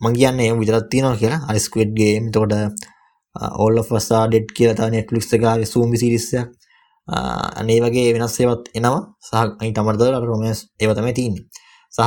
[0.00, 1.40] මංගේන්න ඒ විදරත් තියෙනවා කියලා.
[3.36, 6.48] අරිස්කවට්ගේ තොට ඔල්ල ෆසා ඩෙට් කියලතා නෙට්ලික්ස් එක සූම්ි සිරිස්සයක්
[7.08, 9.00] අනේ වගේ වෙනස්සේවත් එනවා.
[9.20, 11.44] සහ අයිට අමර්දර රොමෑස් ඒවතම තියන්නේ.
[11.92, 12.00] සහ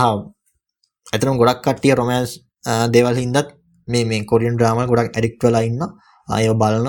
[1.13, 2.31] ඇතරම් ගොඩක් කට්ටිය රොමෑන්ස්
[2.65, 3.47] uh, දේවල් හින්දත්
[3.87, 5.81] මේ මේ කොරියන් ්‍රාම ගොඩක් ඇඩික්වලා ඉන්න
[6.27, 6.87] අය බලන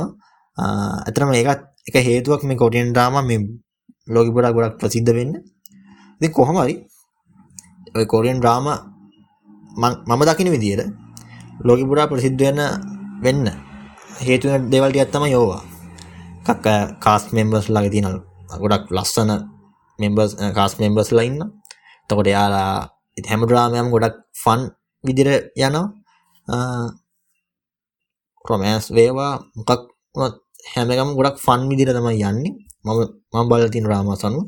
[0.59, 3.41] ඇතරම ඒකත් එක හේතුවක් මේ කොටියන් ඩාම මේ
[4.09, 5.33] ලෝගිපොඩා ගොඩක් ප්‍රසිද්ධ වෙන්න.
[6.21, 6.75] ඉති කොහොමරි
[7.97, 8.67] ඔය කොරියන් ඩ්‍රාම
[9.77, 10.83] මම දකින විදියට
[11.67, 12.61] ලෝගිපුඩා ප්‍රසිද්ධ වෙන්න
[13.25, 13.70] වෙන්න.
[14.21, 15.63] හේතුව දෙවල්ට ඇත්තම යෝවා
[16.47, 16.67] කක්ක
[17.05, 18.17] කාස් මෙම්බර්ස් ලග තිනල්
[18.63, 19.31] ගොඩක් ලස්සන
[19.99, 21.41] මෙම්බර්ස් කාස් මෙම්බර්ස් ලඉන්න
[22.09, 22.73] තකොට යාලා
[23.21, 24.61] හැම ඩ්‍රාමයම් ගොඩක් ෆන්
[25.05, 25.87] විදිර යනවා.
[28.45, 29.83] රොමෑන්ස් වේවා මොකක්
[30.67, 32.53] හැමකම ගොඩක් ෆන් විදිර තමයි යන්නේ.
[32.85, 33.01] මම
[33.33, 34.41] මම බලතින් රාමසනු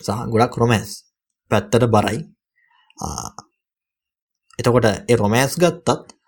[0.00, 0.90] සහ ගොඩක් රොමෑස්
[1.50, 2.18] පැත්තට බරයි.
[4.58, 6.19] එතකොට ඒ රොමෑස් ගත්තත්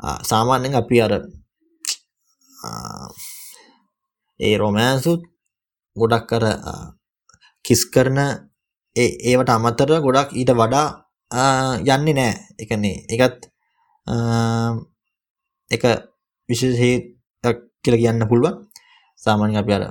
[0.00, 1.12] සාමාන්‍යෙන් අපි අර
[4.40, 5.22] ඒ රොමෑන්සුත්
[5.96, 6.44] ගොඩක් කර
[7.64, 8.18] කිස් කරන
[8.96, 10.88] ඒවට අමතර ගොඩක් ඊට වඩා
[11.84, 12.34] යන්නේ නෑ.
[12.58, 13.40] එකනේ එකත්
[15.70, 15.82] එක
[16.48, 16.80] විශේෂ
[17.82, 18.54] කියල කියන්න පුළුවන්.
[19.20, 19.84] සාමාන්‍ය අප අර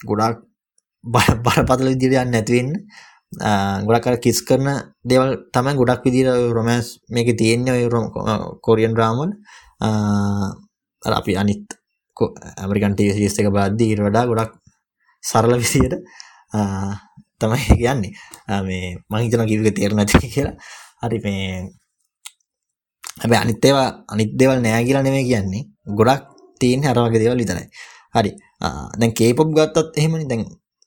[0.00, 0.38] ගොඩක්
[1.04, 2.72] බරපතල ඉදිරියන්න නැතිවෙන්න
[3.88, 4.68] ගොඩක් කිස් කරන
[5.04, 7.88] දෙවල් තමයි ගොඩක් විදිර රොමෑස් මේක තියෙන්නේ
[8.62, 9.32] කොරියන් රාමන්
[11.20, 11.64] අපි අනිත්
[12.62, 13.00] ඇමරිකන්ට
[13.32, 14.52] ස් එක බාද්දී ඉර වඩා ගොඩක්
[15.24, 15.94] සරල විසියට
[17.40, 18.12] තමයි කියන්නේ
[18.66, 20.56] මේ මහිතන කිවක තේරණ ඇති කියලා.
[21.02, 21.68] හරි මේ
[23.20, 25.62] හැබැ අනිත් ඒවා අනිත් දෙවල් නෑ කියලා නෙමේ කියන්නේ.
[25.98, 26.22] ගොඩක්
[26.60, 27.66] තීන් හරවගේ දේවල් විතරයි.
[28.14, 28.30] හරි
[29.00, 30.24] දැන් කේපොප් ගත්තත් එහෙමනි.
[30.30, 30.42] දැන්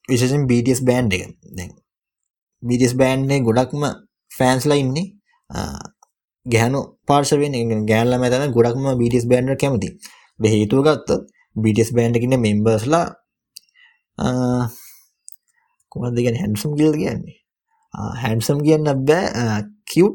[0.09, 1.23] විශෂෙන් බටස් බෑන්් එක.
[1.57, 1.71] දැන්
[2.63, 3.83] බිටස් බෑන්්ේ ගොඩක්ම
[4.31, 5.07] ෆෑන්ස්ලා ඉන්නේ.
[6.45, 9.89] ගැහනු පාර්ශවෙන් ගෑල්ල මතන ගොඩක්ම බිටිස් බෑන්ඩ කැමති.
[10.39, 11.09] හේතුව ගත්ත
[11.55, 13.05] බිටිස් බෑන්ඩකින්න මෙම්බර්ස්ලා
[15.91, 17.37] කොමත් දෙගෙන හැන්සම් ගිල් කියන්නේ
[18.23, 18.87] හැන්සම් කියන්න?
[19.05, 19.63] බෑ.
[19.85, 20.07] කිව්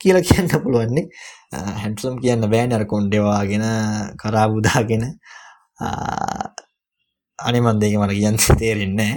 [0.00, 1.06] කියල කියන්න පුළුවන්නේ
[1.82, 3.64] හැන්සම් කියන්න බෑන අර කොන්්ඩවාගෙන
[4.20, 5.04] කරාබුදාගෙන
[7.38, 9.14] අනිමන් දෙක මට කියන්න තේරෙන්නේ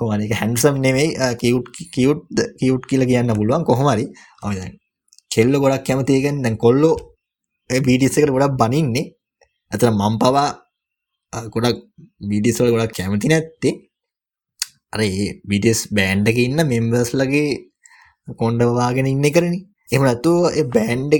[0.00, 1.08] කොමනික හැන්සම් නෙමෙයි
[1.40, 1.56] කිව්
[1.94, 2.10] කිව්
[2.58, 4.04] කිව් කියල කියන්න පුළුවන් කොහොමරි.
[4.42, 4.72] අවදැන්
[5.30, 6.94] කෙල්ල ගොඩක් කැමතියගෙන් දැන් කොල්ලෝ
[7.70, 9.06] බීටිස්සකට ගොඩක් බනින්නේ.
[9.70, 10.48] ඇතර මම් පවා
[11.54, 11.78] ගොඩක්
[12.22, 13.74] බීඩිස්වල ගොඩක් කැමති නැත්තේ.
[14.92, 15.00] අර
[15.50, 17.50] බිටස් බෑන්්ඩක ඉන්න මෙම්බර්ස් ලගේ
[18.40, 19.54] කොන්්ඩවාගෙන ඉන්න කරන
[19.88, 20.32] එම නත්තු
[20.74, 21.14] බෑන්්ඩ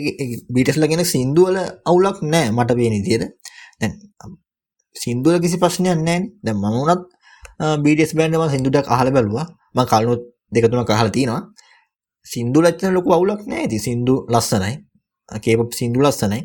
[0.55, 3.23] බිටස් ලගෙන සිින්දුවල අවුලක් නෑ මට පේන තියද
[4.97, 7.07] සිින්දුවල කිසි ප්‍රශ්නයක් නෑ දැ මමුණත්
[7.85, 9.47] බීඩස් බෑන්ඩම සිින්දුටක් අහල බැලවා.
[9.75, 11.43] ම කලුත් දෙකතුන කහල තියෙනවා.
[12.27, 13.69] සිින්දු ලච්චන ලොකු අවුලක් නෑ.
[13.69, 14.75] ති සිින්දු ලස්සනයි.
[15.29, 16.41] කේප සිින්දු ලස්සනයි.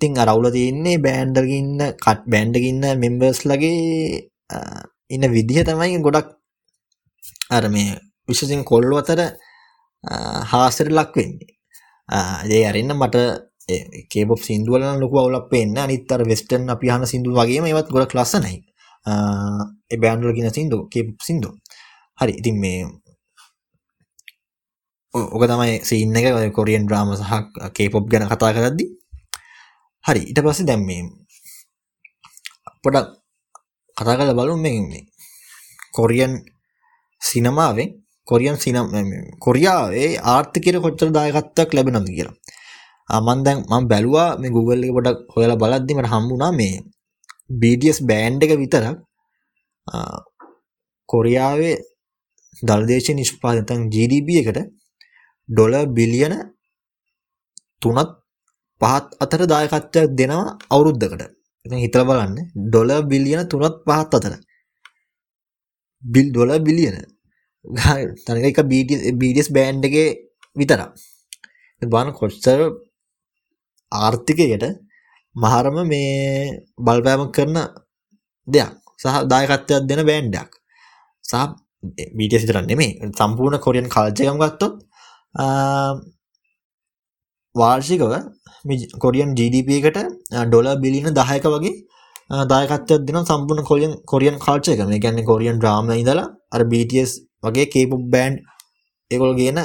[0.00, 4.30] තින් අරවුල තියන්නේ බෑන්ඩර්ගන්න කට් බෑන්ඩගන්න මෙම්බර්ස් ලගේ
[5.10, 6.28] ඉන්න විදිහ තමයි ගොඩක්
[7.50, 7.98] අර මේ
[8.28, 9.20] විශසින් කොල්ලු අතර
[10.50, 11.50] හාසර ලක් වෙන්නේ.
[12.48, 13.16] ඒ අරන්න මට
[14.12, 18.56] කේබොප් සිින්දුවල ලොක අවුලක් පෙන්න්න අනිත්තර වෙස්ටන් අපි හන සිින්දු වගේම ඒවත් ගොඩක් ලස්සනයි.
[19.94, 21.50] එබෑන්ඩල ගෙන සිින්දු කේප් සිින්දු.
[22.18, 22.80] හරි ඉතින් මේ
[25.14, 26.52] ඕක තමයි සින්න එක.
[26.58, 27.32] කොරියන් ්‍රාම සහ
[27.76, 28.84] කේපොප් ගැන කතා කරද්දි.
[30.04, 31.02] හරි ඉට පස්සේ දැම්මේ
[32.82, 33.08] පොඩක්
[33.96, 35.06] කතා කල බලු මේ
[35.96, 36.32] කොරියන්
[37.20, 37.88] සිනමාවෙන්
[38.28, 38.86] කොරියන් සිනම්
[39.44, 42.36] කොරියාවේ ආර්ථිකයට කොච්චර දායකත්තක් ලැබෙනද කියලා.
[43.08, 46.74] අමන් දැන් මම බැලුවා මේ Google එක පොඩක් හොයලා බලද්දි මට හම්බුණා මේ
[47.50, 48.98] BTS බෑන්ඩ් එක විතරක්
[51.08, 51.76] කොරියාවේ
[52.62, 54.60] දළදේශ නිෂ්පාදන GDP එකට
[55.48, 56.34] ඩොලර් බිලියන
[57.82, 58.10] තුනත්
[58.80, 61.22] පහත් අතර දායකත්වයක් දෙනවා අවුරුද්දකට.
[61.66, 62.36] ඉතින් හිතලා බලන්න
[62.66, 64.34] ඩොලර් බිලියන 3ත් 5ත් අතර.
[66.02, 66.96] බිල් ඩොලර් බිලියන
[68.24, 68.60] තනක එක
[69.20, 70.08] BTS බෑන්ඩ් එකේ
[70.56, 70.92] විතරක්.
[71.82, 72.60] බලන්න කොච්චර
[73.92, 74.64] ආර්ථිකයට
[75.42, 76.52] මහරම මේ
[76.86, 77.56] බලපෑම කරන
[78.48, 78.70] දෙයක්.
[79.02, 80.50] සහ දායකත්වයක් දෙන බෑන්ඩයක්
[81.24, 81.34] සහ
[82.18, 82.90] BTS විතරක් නෙමෙයි.
[83.18, 84.74] සම්පූර්ණ කොරියන් කල්චර් එකම ගත්තොත්
[87.54, 88.14] වාර්ෂිකව
[89.04, 89.98] කොරියන් GDP එකට
[90.50, 91.74] ඩොල බිලින දහයක වගේ
[92.52, 94.82] දායකත්වයක් දෙන සම්පූර්ණ කොරියන් කොරියන් කල්චර් එක.
[94.90, 97.12] මේ කියන්නේ කොරියන් ඩ්‍රාමා ඉඳලා අර BTS
[97.46, 98.38] වගේ K-pop බෑන්ඩ්
[99.10, 99.58] ඒගොල්ලෝ ගේන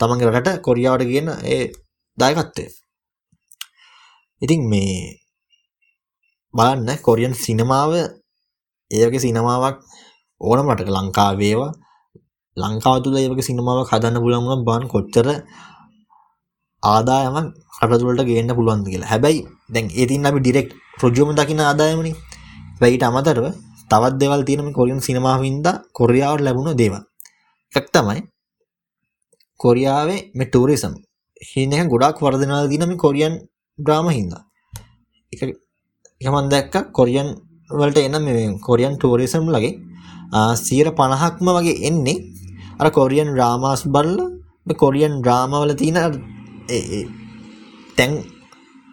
[0.00, 1.62] තමන්ගේ රටට කොරියාවට ගේන ඒ
[2.18, 2.64] දායකත්වය.
[4.42, 5.16] ඉතින් මේ
[6.54, 7.92] බලන්න කොරියන් සිනමාව
[8.90, 9.76] ඒ වගේ සිනමාවක්
[10.40, 11.72] ඕනම රටක ලංකාවේ වේවා
[12.56, 15.26] ලංකාව තුළ ඒ වගේ සිනමාවක් හදන්න පුළුවන් වුණා බලන්න කොච්චර
[16.82, 17.48] ආදායමක්
[17.82, 19.10] රටතුළට ගේන්න පුළුවන්ද කියලා.
[19.12, 19.40] හැබැයි
[19.72, 20.68] දැන් ඒතින් අපි ඩිරෙක්්
[20.98, 22.12] ප්‍රජෝම දකින ආදායමනි.
[22.80, 23.46] වැයිට අමතරව
[23.90, 26.94] තවත් දෙවල් තියෙනම කොරියන් සිනමාවින්ද කොරියාවට ලැබුණු දේව
[27.72, 28.20] එකක් තමයි
[29.60, 30.94] කොරියාවේ මේ ටූරිසම්
[31.42, 33.34] හිනහ ගොඩක් වර්ධනාල දිනම කොරියන්
[33.78, 34.42] ග්‍රාම හින්දා.
[35.32, 35.40] එක
[36.20, 37.28] යමන් දැක්ක කොරියන්
[37.70, 39.74] වලට එන මේ කොරියන් ටූරිසම් ලගේ
[40.56, 42.24] සීර පණහක්ම වගේ එන්නේ.
[42.80, 44.16] අර කොරියන් රාමාස් බල්ල
[44.74, 45.96] කොරියන් ඩ්‍රාමවල තියෙන
[47.96, 48.12] තැන්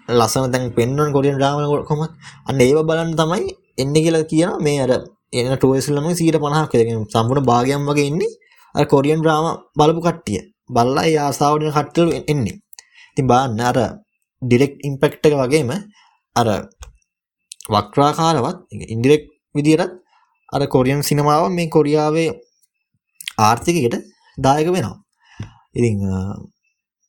[0.10, 2.12] ලස්සන තැන් පෙන්වන් කොරියන් ්‍රාමල කොමත්
[2.46, 4.92] අන්න ඒව බලන්න තමයි එන්න කියලා කියන මේ අර
[5.34, 8.36] එන ටුවස්ලම සීට පනහක් කරගෙන සම්පුණ භාගයම් වගේ එන්නේ.
[8.76, 10.42] අ කොරියන් ්‍රාම බලපු කට්ටිය.
[10.70, 12.60] බල්ලා ආසාාවන කට්ටලු එන්නේ.
[13.12, 13.78] ඉතින් බාන්න අර
[14.44, 15.72] ඩිරෙක්් ඉම්පෙක්ට එක වගේම
[16.36, 16.48] අර
[17.74, 18.58] වක්්‍රාකාරවත්
[18.94, 19.24] ඉන්ඩිරෙක්
[19.56, 19.92] විදිරත්
[20.54, 22.30] අර කොරියන් සිනමාව මේ කොරියාවේ
[23.48, 23.96] ආර්ථිකයට
[24.38, 24.98] දායක වෙනවා.
[25.78, 25.98] ඉතිං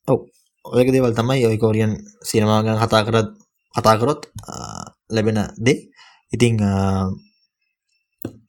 [0.07, 0.19] ඔව.
[0.65, 1.91] ඔයක දේවල් තමයි ඔය කෝරියන්
[2.29, 3.29] සිනමා ගැන කතා කරත්
[3.75, 4.21] කතා කරොත්
[5.15, 5.79] ලැබෙන දේ.
[6.33, 6.55] ඉතිං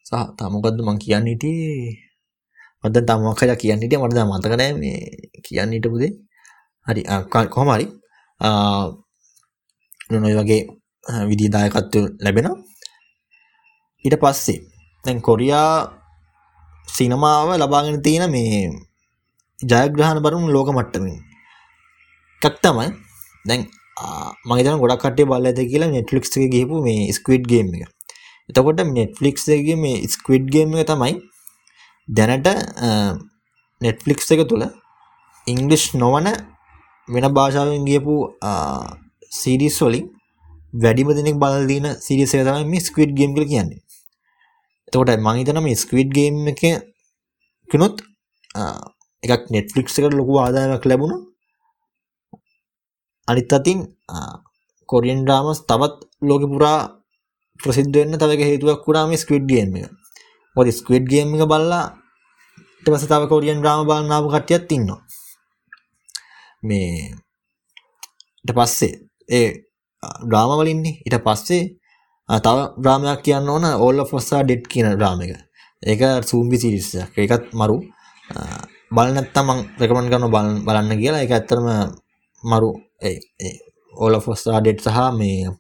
[0.09, 1.93] සහ තමොකක්ද මං කියන්න හිටියේ?
[2.85, 4.01] මද තමක් කලා කියන්න හිටිය.
[4.01, 4.99] මටද මතකනෑ මේ
[5.45, 6.13] කියන්න හිටපුදේ
[6.87, 7.03] හරි
[7.55, 7.87] කොහමරි
[10.11, 10.61] නොයි වගේ
[11.31, 12.49] විදිදායකත්ව ලැබෙන
[14.05, 14.59] ඊට පස්සේ
[15.05, 15.71] දැන් කොරියා
[16.89, 18.71] සිනමාව ලබාගෙන තියෙන මේ
[19.59, 21.17] ජයග්‍රහණ බරුම් ලෝක මට්ටමින්.
[22.43, 22.89] එකක් තමයි
[23.45, 23.63] දැන්
[24.49, 27.89] මගේතන ගොඩක් කටේ බල ඇත කියලා නෙට්ලික්ස් එක ගහපු මේ ස්කවිඩ් ගේම් එක.
[28.49, 31.15] එතකොට නෙට්ෆලික්ස්ගේ මේ ස්කවිඩ් ගේම් එක තමයි
[32.09, 32.49] දැනට
[33.81, 34.67] නෙට්ෆලික්ස් එක තුළ
[35.47, 36.29] ඉංගලිෂ් නොවන
[37.09, 38.15] වෙන භාෂාවෙන් ගියපු
[39.33, 40.07] සීරිස් වලින්
[40.75, 43.83] වැඩිම දෙනෙක් බලදීන සිරිසය තමයි මේ ස්කවිඩ් ගේම් කල කියන්නේ
[44.89, 46.63] එතකොට මහිතන මේ ස්කවිඩ් ගේම් එක
[47.69, 47.97] කනොත්
[49.23, 51.23] එකක් නෙට්ෆලික්ස් එකට ලොකු ආදායමක් ලැබුණා
[53.29, 53.79] අනිත් අතින්
[54.89, 56.79] කොරියන් ඩ්‍රාමස් තවත් ලෝක පුරා
[57.61, 59.91] ප්‍රසිද්ධ වෙන්න තව එක හේතුවක් වුණා මේ ස්ක්විඩ් ගේම් එක.
[60.57, 61.85] මොකද ස්ක්විඩ් ගේම් එක බලලා
[62.77, 65.01] ඊට පස්සේ තව කොරියන් ඩ්‍රාමා බලන ආපු කට්ටියත් ඉන්නවා.
[66.63, 67.13] මේ
[68.45, 68.93] ඊට පස්සේ
[69.29, 69.49] ඒ
[70.27, 71.63] ඩ්‍රාමා වලින්නේ ඊට පස්සේ
[72.29, 75.33] තව ඩ්‍රාමයක් කියන්න ඕන all of us are dead කියන ඩ්‍රාම එක.
[75.83, 77.15] ඒක සූම්බි සීරීස් එකක්.
[77.23, 77.77] ඒකත් මරු
[78.95, 81.23] බලන්න නැත්තම් මම රෙකමන්ඩ් කරනවා බලන්න කියලා.
[81.23, 81.67] ඒක ඇත්තටම
[82.43, 82.71] මරු
[83.07, 83.19] ඒ
[84.03, 85.51] all of us are dead සහ මේ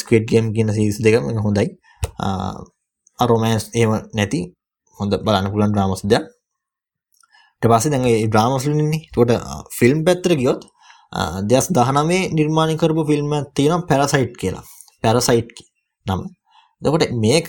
[0.00, 1.68] ස්ක්විඩ් ගේම් කියන සීරීස් දෙකම හොඳයි.
[3.18, 4.40] රොමෑන්ස් එහෙම නැති
[4.98, 6.24] හොඳ බලන්න පුළුවන් ඩ්‍රාමස් දෙයක්.
[7.62, 9.00] ඊට පස්සේ දැන් ඒ ඩ්‍රාමස් වලින්නේ.
[9.08, 9.32] ඒකට
[9.70, 10.62] ෆිල්ම් පැත්තට ගියොත්
[11.46, 14.64] 2019 නිර්මාණය කරපු ෆිල්ම් එකක් තියෙනවා පැරසයිට් කියලා.
[15.04, 15.60] පැරසයිට්
[16.06, 16.20] නම.
[16.82, 17.48] එතකොට මේක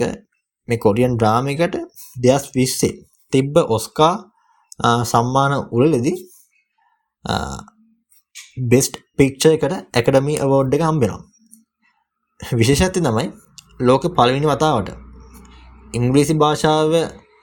[0.67, 1.77] මේ කොරියන් ඩ්‍රාම එකට
[2.19, 2.91] 2020
[3.33, 4.13] තිබ්බ ඔස්කා
[5.05, 6.17] සම්මාන උළෙලදී
[8.65, 11.21] බෙස්ට් පික්චර් එකට ඇකඩමි අවෝඩ් එක හම්බෙනවා.
[12.41, 13.27] විශේෂත්වය තමයි
[13.79, 14.91] ලෝකෙ පළවෙනි වතාවට
[15.93, 16.93] ඉංග්‍රීසි භාෂාව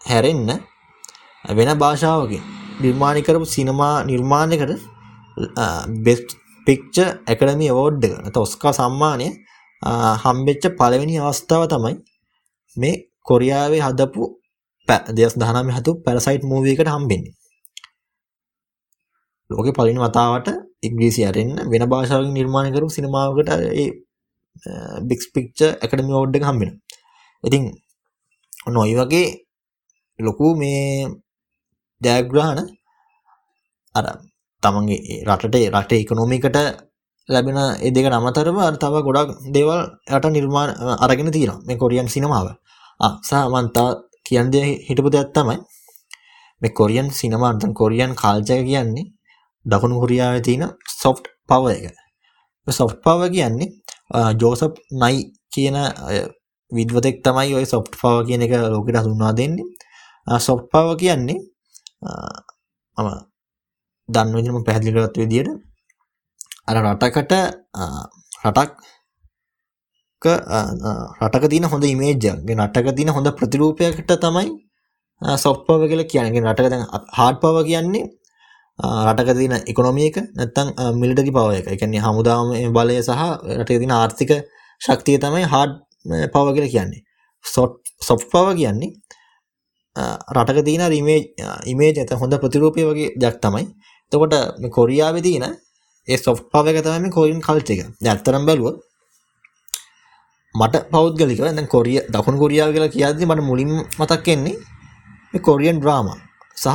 [0.05, 0.49] හැරෙන්න
[1.57, 4.73] වෙන භාෂාවකින් නිර්මාණය කරපු සිනමා නිර්මාණයකට
[6.05, 6.29] බෙස්ට්
[6.67, 8.15] පික්චර් ඇකඩමි අවෝඩ් එක.
[8.17, 9.29] නැත්නම් ඔස්කා සම්මානය
[10.23, 11.95] හම්බෙච්ච පළවෙනි අවස්ථාව තමයි
[12.77, 14.23] මේ කොරියාවේ හදපු
[15.13, 17.35] දෙස් දහනම හතු පැරසයිට් මූවීකට හම්බෙන්නේ.
[19.51, 20.49] ලෝක පලින් වතාවට
[20.83, 23.89] ඉංග්‍රීසි අරෙන්න්න වෙන භාෂාවෙන් නිර්මාණය කරු සිනමාවකට ඒ
[25.03, 26.71] බික්ස් පික්ච එකඩමි ඔෝඩ් එක හම්බෙන
[27.45, 27.65] ඉතින්
[28.69, 29.29] නොයි වගේ
[30.19, 31.09] ලොකු මේ
[32.01, 32.69] ජයග්‍රහණ
[33.95, 34.07] අර
[34.63, 36.59] තමන්ගේ රටට රට ඉකනොමිකට
[37.29, 41.63] ලැබෙන ඒ දෙක නමතරම තව ගොඩක් දේවල් යට නිර්මාණ අරගෙන තියෙනවා.
[41.67, 42.49] මේ කොරියන් සිනමාව
[43.23, 43.89] සාමන්තා
[44.27, 44.55] කියන්ද
[44.87, 45.59] හිටපු දෙයක් තමයි.
[46.63, 49.07] මේ කොරියන් සිනමාන්තන් කොරියන් කාල්චය කියන්නේ
[49.67, 50.65] දකුණු කොරියාව තියෙන
[51.03, 51.85] සොෆ්ට් පව එක.
[52.67, 53.69] සොෆ්ට් පව කියන්නේ
[54.41, 55.17] ජෝසප් නයි
[55.53, 55.77] කියන
[56.73, 59.67] විද්වතෙක් තමයි ඔය සොෆ්ට් පව කියන එක ලෝකට හඳුන්වා දෙන්නේ.
[60.47, 61.39] සොෆ්ට් පව කියන්නේ
[62.03, 63.09] මම
[64.09, 65.51] දන්න විදිහම පැහැදිලිවත් විදියට
[66.69, 67.33] අර රටකට
[68.47, 68.73] රටක්
[71.21, 74.47] රටක තින හොඳ ඉමේජ්ජගේ නටක තින හොඳ ප්‍රතිරූපයකට තමයි
[75.45, 76.43] සොප්පව කියල කියන්නේ.
[76.53, 76.67] රටක
[77.19, 78.05] හාඩ් පව කියන්නේ
[79.07, 80.69] රටක තින එකොනොමියක නැත්තං
[81.01, 81.67] මිලිටරි පව එක.
[81.75, 82.47] එකන්නේ හමුදාම
[82.77, 83.23] බලය සහ
[83.59, 84.33] රට තින ආර්ථික
[84.81, 85.73] ශක්තිය තමයි හාඩ්
[86.35, 87.03] පව කියල කියන්නේ.
[87.45, 87.75] සොට්
[88.09, 88.91] සොප් පව කියන්නේ
[90.37, 91.21] රටක තින රීමේ
[91.67, 93.65] ඉමේජ ඇත හොඳ ප්‍රතිරූපය වගේ දෙයක් තමයි.
[94.13, 94.35] තකොට
[94.77, 95.45] කොරියාව තියන
[96.09, 97.81] ඒ සොෆ් පව එක තමයි කොරින් කල්ට එක.
[98.03, 98.77] ඇත්තරම් බැලුව
[100.55, 104.57] මට පෞද්ගලික දැන් කොරිය දකුණු කොරියාව කියලා කියද්දි මට මුලින් මතක් වෙන්නේ
[105.33, 106.19] මේ කොරියන් ඩ්‍රාමා
[106.57, 106.69] සහ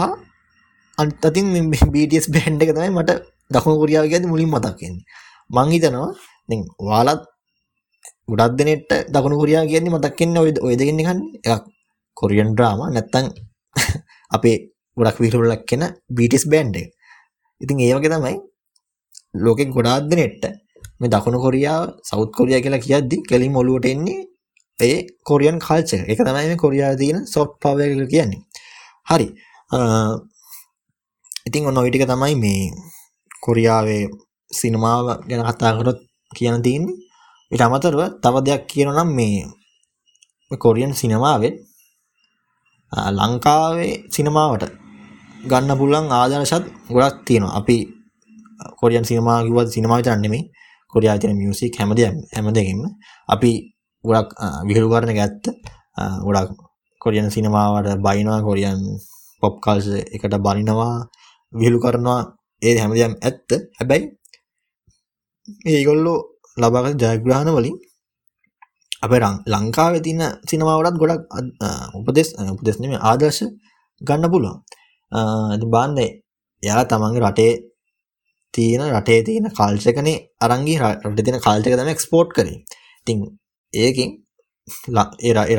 [0.97, 3.11] අනිත් අතින් මේ BTS බෑන්ඩ් එක තමයි මට
[3.51, 5.05] දකුණු කොරියාව කියද්දි මුලින් මතක් වෙන්නේ.
[5.49, 6.11] මං හිතනවා
[6.49, 7.21] දැන් ඔයාලත්
[8.29, 11.63] ගොඩක් දෙනෙක්ට දකුණු කොරියාව කියන්නේ මතක් වෙන්නේ ඔය ඔය දෙකෙන් එකන්නේ එකක්
[12.13, 13.25] කොරියන් ඩ්‍රාමා නැත්තම්
[14.35, 14.57] අපේ
[14.97, 16.89] ගොඩක් විහිළුවක් කෙන BTS බෑන්ඩ් එක
[17.61, 18.35] ඉතින් ඒ වගේ තමයි
[19.35, 20.43] ලෝකෙ ගොඩාක් දෙනෙක්ට
[20.99, 24.19] මේ දකුණු කොරියාව සෞත් කොරියා කියලා කියද්දි කෙලින් ඔලුවට එන්නේ
[24.79, 28.41] ඒ කොරියන් කල්චර් එක තමයි මේ කොරියාවේ තියෙන සොෆ්ට් පවර් එක කියලා කියන්නේ.
[29.09, 29.27] හරි.
[31.47, 32.63] ඉතින් ඔන්න ඔය ටික තමයි මේ
[33.45, 34.03] කොරියාවේ
[34.51, 35.99] සිනමාව ගැන කතා කරොත්
[36.31, 36.97] කියන්න තියෙන්නේ.
[37.51, 41.53] ඊට අමතරව තව දෙයක් කියනවා නම් මේ කොරියන් සිනමාවෙන්
[43.11, 44.71] ලංකාවේ සිනමාවට
[45.43, 47.57] ගන්න පුළුවන් ආදර්ශත් ගොඩක් තියෙනවා.
[47.59, 47.77] අපි
[48.79, 50.43] කොරියන් සිනමා කිව්වත් සිනමා විතරක් නෙමෙයි.
[50.93, 52.81] කොරියාවේ තියෙන මියුසික් හැමදේම හැමදේකින්ම
[53.29, 53.51] අපි
[54.03, 54.29] ගොඩක්
[54.67, 55.45] විහිළු කරන ගැත්ත
[56.25, 56.51] ගොඩක්
[57.01, 58.79] කොරියන් සිනමාවට බයිනවා කොරියන්
[59.43, 60.95] පොප් කල්චර් එකට බනිනවා
[61.53, 62.19] විහිළු කරනවා
[62.61, 64.05] ඒ හැමදේම ඇත්ත හැබැයි
[65.67, 66.19] ඒගොල්ලෝ
[66.57, 67.77] ලබාගත් ජයග්‍රහණ වලින්
[69.03, 69.19] අපේ
[69.53, 71.21] ලංකාවේ තියෙන සිනමාවටත් ගොඩක්
[71.97, 73.43] උපදෙස් උපදෙස් නෙමෙයි ආදර්ශ
[74.01, 74.57] ගන්න පුළුවන්.
[75.55, 75.99] ඉතින් බලන්න
[76.63, 77.53] එයාලා තමන්ගේ රටේ
[78.53, 82.57] තියෙන රටේ තියෙන කල්චකනේ අරංගි රට තියෙන කල්චක තම එක්ස්පෝට් කරේ.
[83.01, 83.17] ඉතින්
[83.73, 84.09] ඒකින්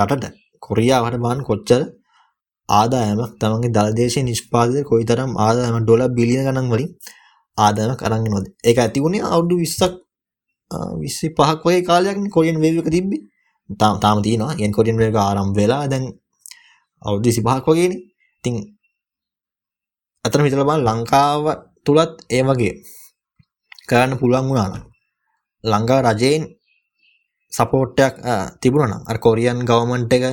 [0.00, 0.24] රටට
[0.62, 1.82] කොරියාවට බාන් කොච්චර
[2.68, 6.90] ආදායමක් තමන්ගේ දළදේශය නිෂ්පාදය කොයි තරම් ආදායම ඩොල බිලියන ගණන් වලින්
[7.58, 8.46] ආදායමක් අරගෙන නොද.
[8.68, 9.94] ඒක ඇතිවුණේ අවුඩු විස්සක්
[11.02, 13.18] විස්සි පහක් වගේ කාලයක් කොරියන් වේවක තිබ්බි.
[13.70, 14.54] තාම තාම තියෙනවා.
[14.54, 16.04] ගෙන් කොරියන් වේක ආරම් වෙලා දැන්
[17.02, 17.92] අවුදු විසි පහක් වගේන.
[18.38, 18.54] ඉතින්
[20.24, 21.42] අතර හිතල බන් ලංකාව
[21.84, 22.74] තුළත් ඒ වගේ
[23.88, 24.72] කරන්න පුළුවන් වුණාන
[25.64, 26.42] ලංඟා රජයෙන්
[27.52, 28.14] සපෝට්ටයක්
[28.60, 30.24] තිබුණන අ කොරියන් ගවමන්ට් එක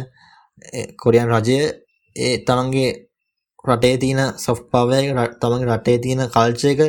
[0.97, 1.59] කොරියන් රජය
[2.15, 2.91] ඒ තමන්ගේ
[3.65, 4.99] රටේ තියන සොෆ් පවය
[5.41, 6.81] තමන්ගේ රටේ තියෙන කල්චය එක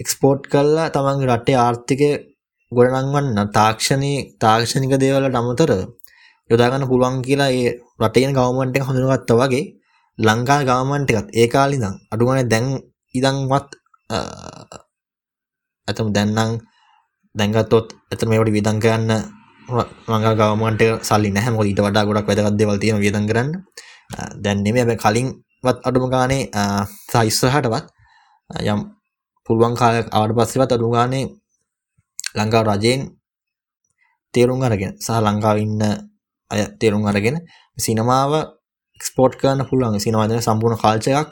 [0.00, 2.10] එක්ස්පෝට් කල්ලා තමන්ගේ රටේ ආර්ථිකය
[2.72, 5.70] ගොඩනංවන්න තාක්ෂණී තාක්ෂණික දේවලට අමතර
[6.50, 9.64] යොදාගන්න පුළුවන් කියලා ඒ රටේන ගවමන්ට එක හඳුනගත්ත වගේ
[10.18, 12.66] ලංකා ගවමන්ට එකත් ඒ කාලිදම් අඩුවන දැන්
[13.14, 13.68] ඉදංවත්
[15.88, 16.58] ඇතම දැන්නම්
[17.34, 19.12] දැන්ගත්තොත් ඇත මේට විදං කරන්න
[20.08, 23.50] මඟ ගවමන්ට සල්ලි නැහම ඊට වඩා ගොඩක් වැදගත් දෙවල් තියෙන වියදන් කරන්න.
[24.36, 26.42] දැන්නෙම ඇබ කලින්වත් අඩුම ගානේ
[27.06, 27.86] සයිස්සහටවත්
[28.64, 28.80] යම්
[29.48, 31.26] පුළුවන් කාලයක් ආට පස්සෙවත් අඩු ගානේ
[32.34, 33.00] ලංකාව රජයෙන්
[34.34, 35.82] තේරුම් අරගෙන සහ ලංකාව ඉන්න
[36.50, 37.36] අය තේරුම් අරගෙන
[37.78, 38.32] සිනමාව
[39.00, 40.00] එක්ස්පෝට් කරන්න පුළුවන්.
[40.00, 41.28] සිනවාදන සම්පූර්ණ කාල්චයක්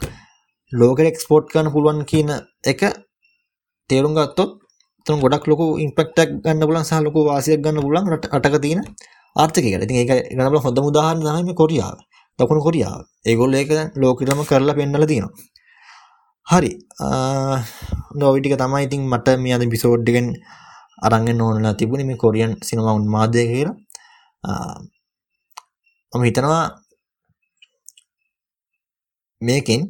[0.72, 2.30] ලෝකට එක්ස්පෝට් කරන්න පුළුවන් කියන
[2.64, 2.80] එක
[3.90, 4.50] තේරුම් ගත්තොත්
[5.06, 8.80] තුන් ගොඩක් ලොකු ඉම්පෙක්ටක් ගන්න පුලන් සහ ලොකු වාසියක් ගන්න පුලන් රට අටක තියෙන
[9.36, 11.98] ආර්ථිකයට ඉතින් ඒක ගන්නබල හොඳ උදාහරණ තමයි මේ කොරියාව.
[12.38, 13.00] දකුණු කොරියාව.
[13.26, 15.32] ඒගොල්ලෝ ඒක ලෝකෙටම කරලා පෙන්නලා තියෙනවා.
[16.46, 16.70] හරි.
[18.14, 18.82] නොවිටික තමයි.
[18.86, 20.26] ඉතින් මට මේ අද එපිසෝඩ් එකෙන්
[20.98, 23.76] අරගෙන ඕනලා තිබුණේ මේ කොරියන් සිනමා උන්මාදය කියලා.
[26.12, 26.64] මම හිතනවා
[29.40, 29.82] මේකෙන්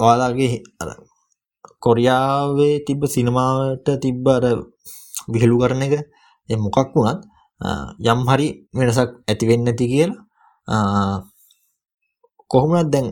[0.00, 0.62] ඔයාලාගේ
[1.80, 4.44] කොරියාවේ තිබ්බ සිනමාවට තිබ්බ අර
[5.32, 5.94] විහිළු කරන එක
[6.64, 7.22] මොකක් වුණත්
[8.10, 10.20] යම් හරි වෙනසක් ඇතිවෙන්න ඇති කියලා.
[12.50, 13.06] කොහොමත් දැන්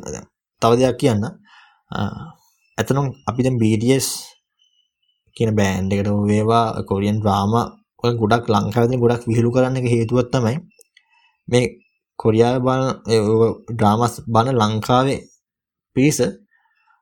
[0.62, 1.24] තව දෙයක් කියන්න.
[2.78, 4.34] ඇතනම් අපි දැන් BTS
[5.37, 7.66] කියන බෑන්ඩ් එකට වේවා කොරියන් ඩ්‍රාමා
[8.12, 10.57] ගොඩක් ලංකාවතින් ගොඩක් විහිළු කරන්න එක හේතුවත් තමයි
[11.49, 11.64] මේ
[12.18, 12.82] කොරියාව බල
[13.70, 15.20] ඩ්‍රාමස් බන ලංකාවේ
[15.97, 16.18] පිරිස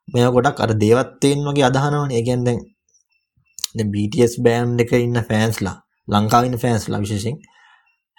[0.09, 2.11] මෙ ගොඩක් අර දේවත්තයෙන් වගේ අදහනවන.
[2.11, 2.61] ඒගැන් දැන්
[3.89, 5.77] BTS බෑන්් එක ඉන්න ෆෑන්ස්ලා
[6.09, 7.37] ලංකාවන්න ෆෑන්ස්ලා විශේෂෙන්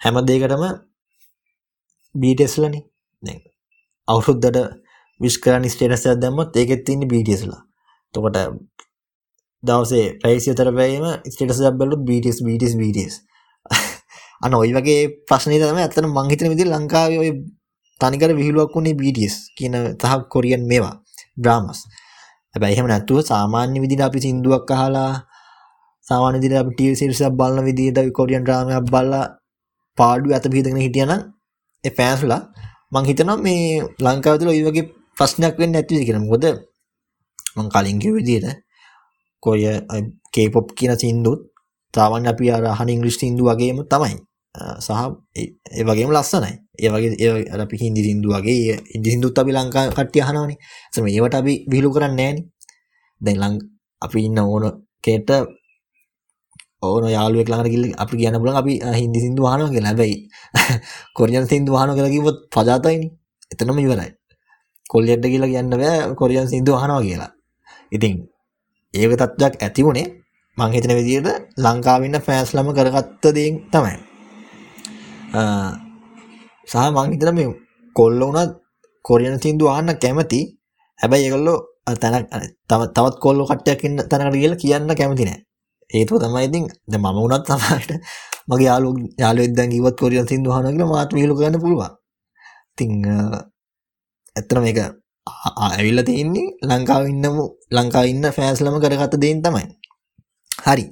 [0.00, 0.64] හැම දේකටම
[2.14, 2.80] බීටෙස්ලනි
[4.08, 4.58] අවුරුද්දට
[5.20, 7.60] විස්කරන ස්ටේටස දැම්මත් ඒකෙත් තින්නේ බීටස්ලා
[8.14, 8.38] තොකට
[9.64, 13.14] දවසේ පැයිසි තරබැීම ස්ටේටස බැලු බීටස් බීටස් බීටස්
[14.40, 17.30] අන ඔයි වගේ ප්‍රශ්නය තම ඇතන මංහිතන විදි ලංකාව ඔය
[18.00, 20.94] තනිකර විහිලුවක් වුණේ බීටස් කියන තහ කොරියන් මේවා
[21.36, 21.78] ඩ්‍රාමස්
[22.54, 25.12] හැබැයි එහෙම නැතුව සාමාන්‍ය විදිහට අපි සින්දුවක් අහලා
[26.06, 29.24] සාමාන්‍ය විදිහට අපි ටීවී සීරීස් එකක් බලන විදිහට කොරියන් ඩ්‍රාමාවක් බලලා
[29.98, 31.12] පාඩු අත පිටගෙන හිටියනම්
[31.84, 32.42] ඒ ෆෑන්ස්ලා
[32.92, 33.62] මං හිතනවා මේ
[34.00, 34.86] ලංකාව තුළ ওই වගේ
[35.16, 36.24] ප්‍රශ්නයක් වෙන්නේ නැති වෙයි කියලා.
[36.24, 36.44] මොකද
[37.56, 38.63] මං කලින් කිව්ව විදිහට
[39.44, 39.62] කොය
[40.34, 41.40] K-pop කියන සින්දුත්
[41.94, 44.16] තාමන් අපි අර අහන ඉංග්‍රීසි සින්දු වගේම තමයි.
[44.80, 44.90] සහ
[45.76, 46.52] ඒ වගේම ලස්සනයි.
[46.76, 50.58] ඒ වගේ ඒ අපි හින්දි සින්දු වගේ හින්දි සින්දුත් අපි ලංකා කට්ටිය අහනවනේ.
[50.86, 52.44] ඒසම ඒවට අපි විහිළු කරන්නේ නැහනේ.
[53.20, 53.54] දැන් ලං
[54.02, 54.64] අපි ඉන්න ඕන
[55.04, 55.30] කෙට
[56.82, 59.90] ඕන යාළුවෙක් ළඟට ගිහින් අපි කියන්න පුළුවන් අපි හින්දි සින්දු අහනවා කියලා.
[59.90, 60.16] හැබැයි
[61.16, 63.10] කොරියන් සින්දු අහනවා කියලා කිව්වොත් පජාතයිනේ.
[63.52, 64.10] එතනම ඉවරයි.
[64.90, 67.30] කොල්ලෙක්ට කියලා කියන්න බෑ කොරියන් සින්දු අහනවා කියලා.
[67.92, 68.14] ඉතින්
[68.94, 70.06] ඒක තත්ත්වයක් ඇති වුණේ
[70.58, 71.28] මං හිතන විදිහට
[71.64, 73.96] ලංකාවේ ඉන්න ෆෑන්ස්ලම කරගත්ත දේ තමයි.
[76.68, 77.48] සහ මං හිතන මේ
[77.96, 78.52] කොල්ල වුණත්
[79.04, 80.40] කොරියන් සින්දු අහන්න කැමති.
[80.98, 81.58] හැබැයි ඒගොල්ලෝ
[82.02, 82.28] තැනක්
[82.70, 85.38] තව තවත් කොල්ලෝ කට්ටියක් ඉන්න තැනකට ගිහලා කියන්න කැමති නෑ.
[85.90, 87.90] හේතුව තමයි ඉතින් දැන් මම වුණත් සමහරට
[88.48, 91.90] මගේ යාළුවෝ යාළුවෙක් දැන් කිව්වත් කොරියන් සින්දු අහනවා කියලා මාත් විහිළු කරන්න පුළුවන්.
[92.72, 92.90] ඉතින්
[94.36, 94.78] ඇත්තට මේක
[95.26, 97.36] ඇවිල්ලා තියෙන්නේ ලංකාවේ ඉන්නම
[97.72, 99.66] ලංකාවේ ඉන්න ෆෑන්ස්ලම කරගත්ත දේන් තමයි.
[100.50, 100.84] හරි.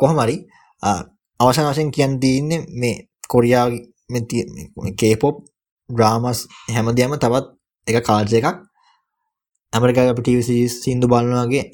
[0.00, 0.36] කොහොම හරි
[1.40, 2.96] අවසන් වශයෙන් කියන්න තියෙන්නේ මේ
[3.28, 5.36] කොරියාවේ මේ K-pop
[5.90, 7.46] ඩ්‍රාමස් හැමදේම තවත්
[7.86, 8.58] එක කල්චර් එකක්
[9.72, 11.64] ඇමරිකාවේ අපි ටීවී සීරීස් සින්දු බලනවා වගේ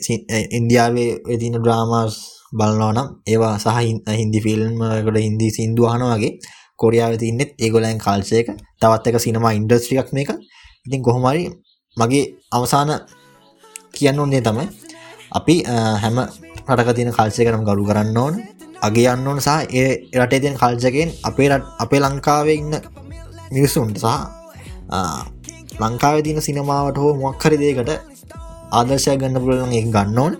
[0.58, 2.14] ඉන්දියාවේ තියෙන ඩ්‍රාමාස්
[2.52, 3.68] බලනවා නම් ඒවා සහ
[4.12, 6.32] හින්දි ෆිල්ම් වලට හින්දි සින්දු අහනවා වගේ
[6.78, 8.48] කොරියාවේ තින්නෙත් ඒගොල්ලන් කල්චර් එක
[8.80, 10.30] තවත් එක සිනමා ඉන්ඩස්ට්‍රි එකක් මේක.
[10.86, 11.42] ඉතින් කොහොම හරි
[11.96, 12.90] මගේ අවසාන
[13.92, 14.66] කියන්න ඕනේ තමයි
[15.32, 15.54] අපි
[15.96, 16.16] හැම
[16.68, 18.34] රටක තියෙන කල්චර් එකටම ගරු කරන්න ඕන.
[18.80, 22.74] අගේ යන්න ඕන සහ ඒ රටේ තියෙන කල්චර් එකෙන් අපේ අපේ ලංකාවේ ඉන්න
[23.50, 24.08] මිනිස්සුන්ට සහ
[25.80, 27.90] ලංකාවේ තියෙන සිනමාවට හෝ මොක් හරි දෙයකට
[28.70, 30.32] ආදර්ශයක් ගන්න පුළුවන් එක ගන්න ඕන.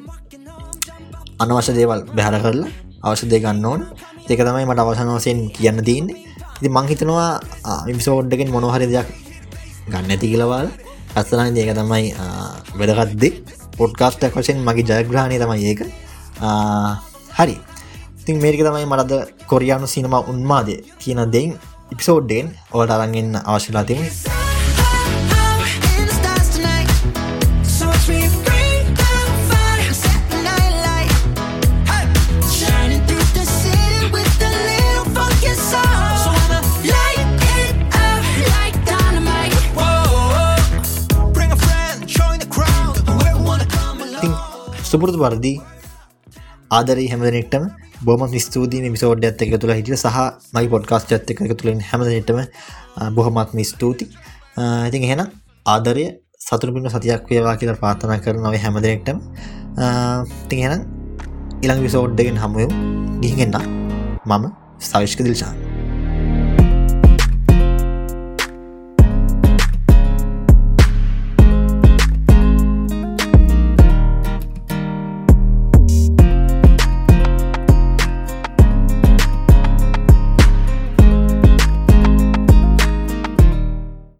[1.39, 2.71] අනවශ්‍ය දේවල් බැහැර කරලා
[3.03, 3.81] අවශ්‍ය දේ ගන්න ඕන
[4.29, 6.19] ඒක තමයි මට අවසන වසයෙන් කියන්න තියන්නේ
[6.59, 7.31] ඉති මං හිතනවා
[7.89, 9.09] මිසෝඩ්ඩගෙන් මොනොහරි දෙයක්
[9.89, 10.69] ගන්න ඇති කියලවල්
[11.15, 12.15] අස්සලන ඒක තමයි
[12.79, 13.35] වැඩගත්දෙක්
[13.79, 15.81] පොඩ්කාස්ටක් වශයෙන් මගේ ජයග්‍රහණය තමයි ඒක.
[17.39, 17.57] හරි.
[18.21, 21.57] ඉතින් මේක තමයි මටද කොරියානු සිනම උන්මාදය කියන දෙයින්
[21.93, 23.85] ඉපිසෝඩ්ඩෙන් ඕට අරන්ගන්න අවශ්‍යලා
[44.91, 45.57] සුපුරතු වර්දී
[46.70, 47.64] ආදරී හැමදනෙක්ටම
[48.03, 48.91] බොම ස්තුතියි.
[48.91, 50.18] මිසෝඩ් ඇත්ත එක තුළ හිටිය සහ
[50.55, 52.41] මයි පොඩ්කාස්ට ඇත්ත එක තුළින් හැමදනටම
[53.11, 54.07] බොහොමත්ම ස්තුති
[54.88, 55.22] ඉතින් එහෙන
[55.66, 56.07] ආදරය
[56.41, 59.18] සතුරපිම සතියක් වේවා කියලා ප්‍රාථනා කරන නොව හැමදනෙක්ටම
[60.49, 60.86] තිහෙන
[61.62, 62.70] ඉළං විසෝඩ්ඩගෙන් හමුයම්
[63.22, 63.68] ගිහිගෙන්න්න
[64.26, 64.45] මම
[64.82, 65.70] සවිශ්ක දිල්ශාන්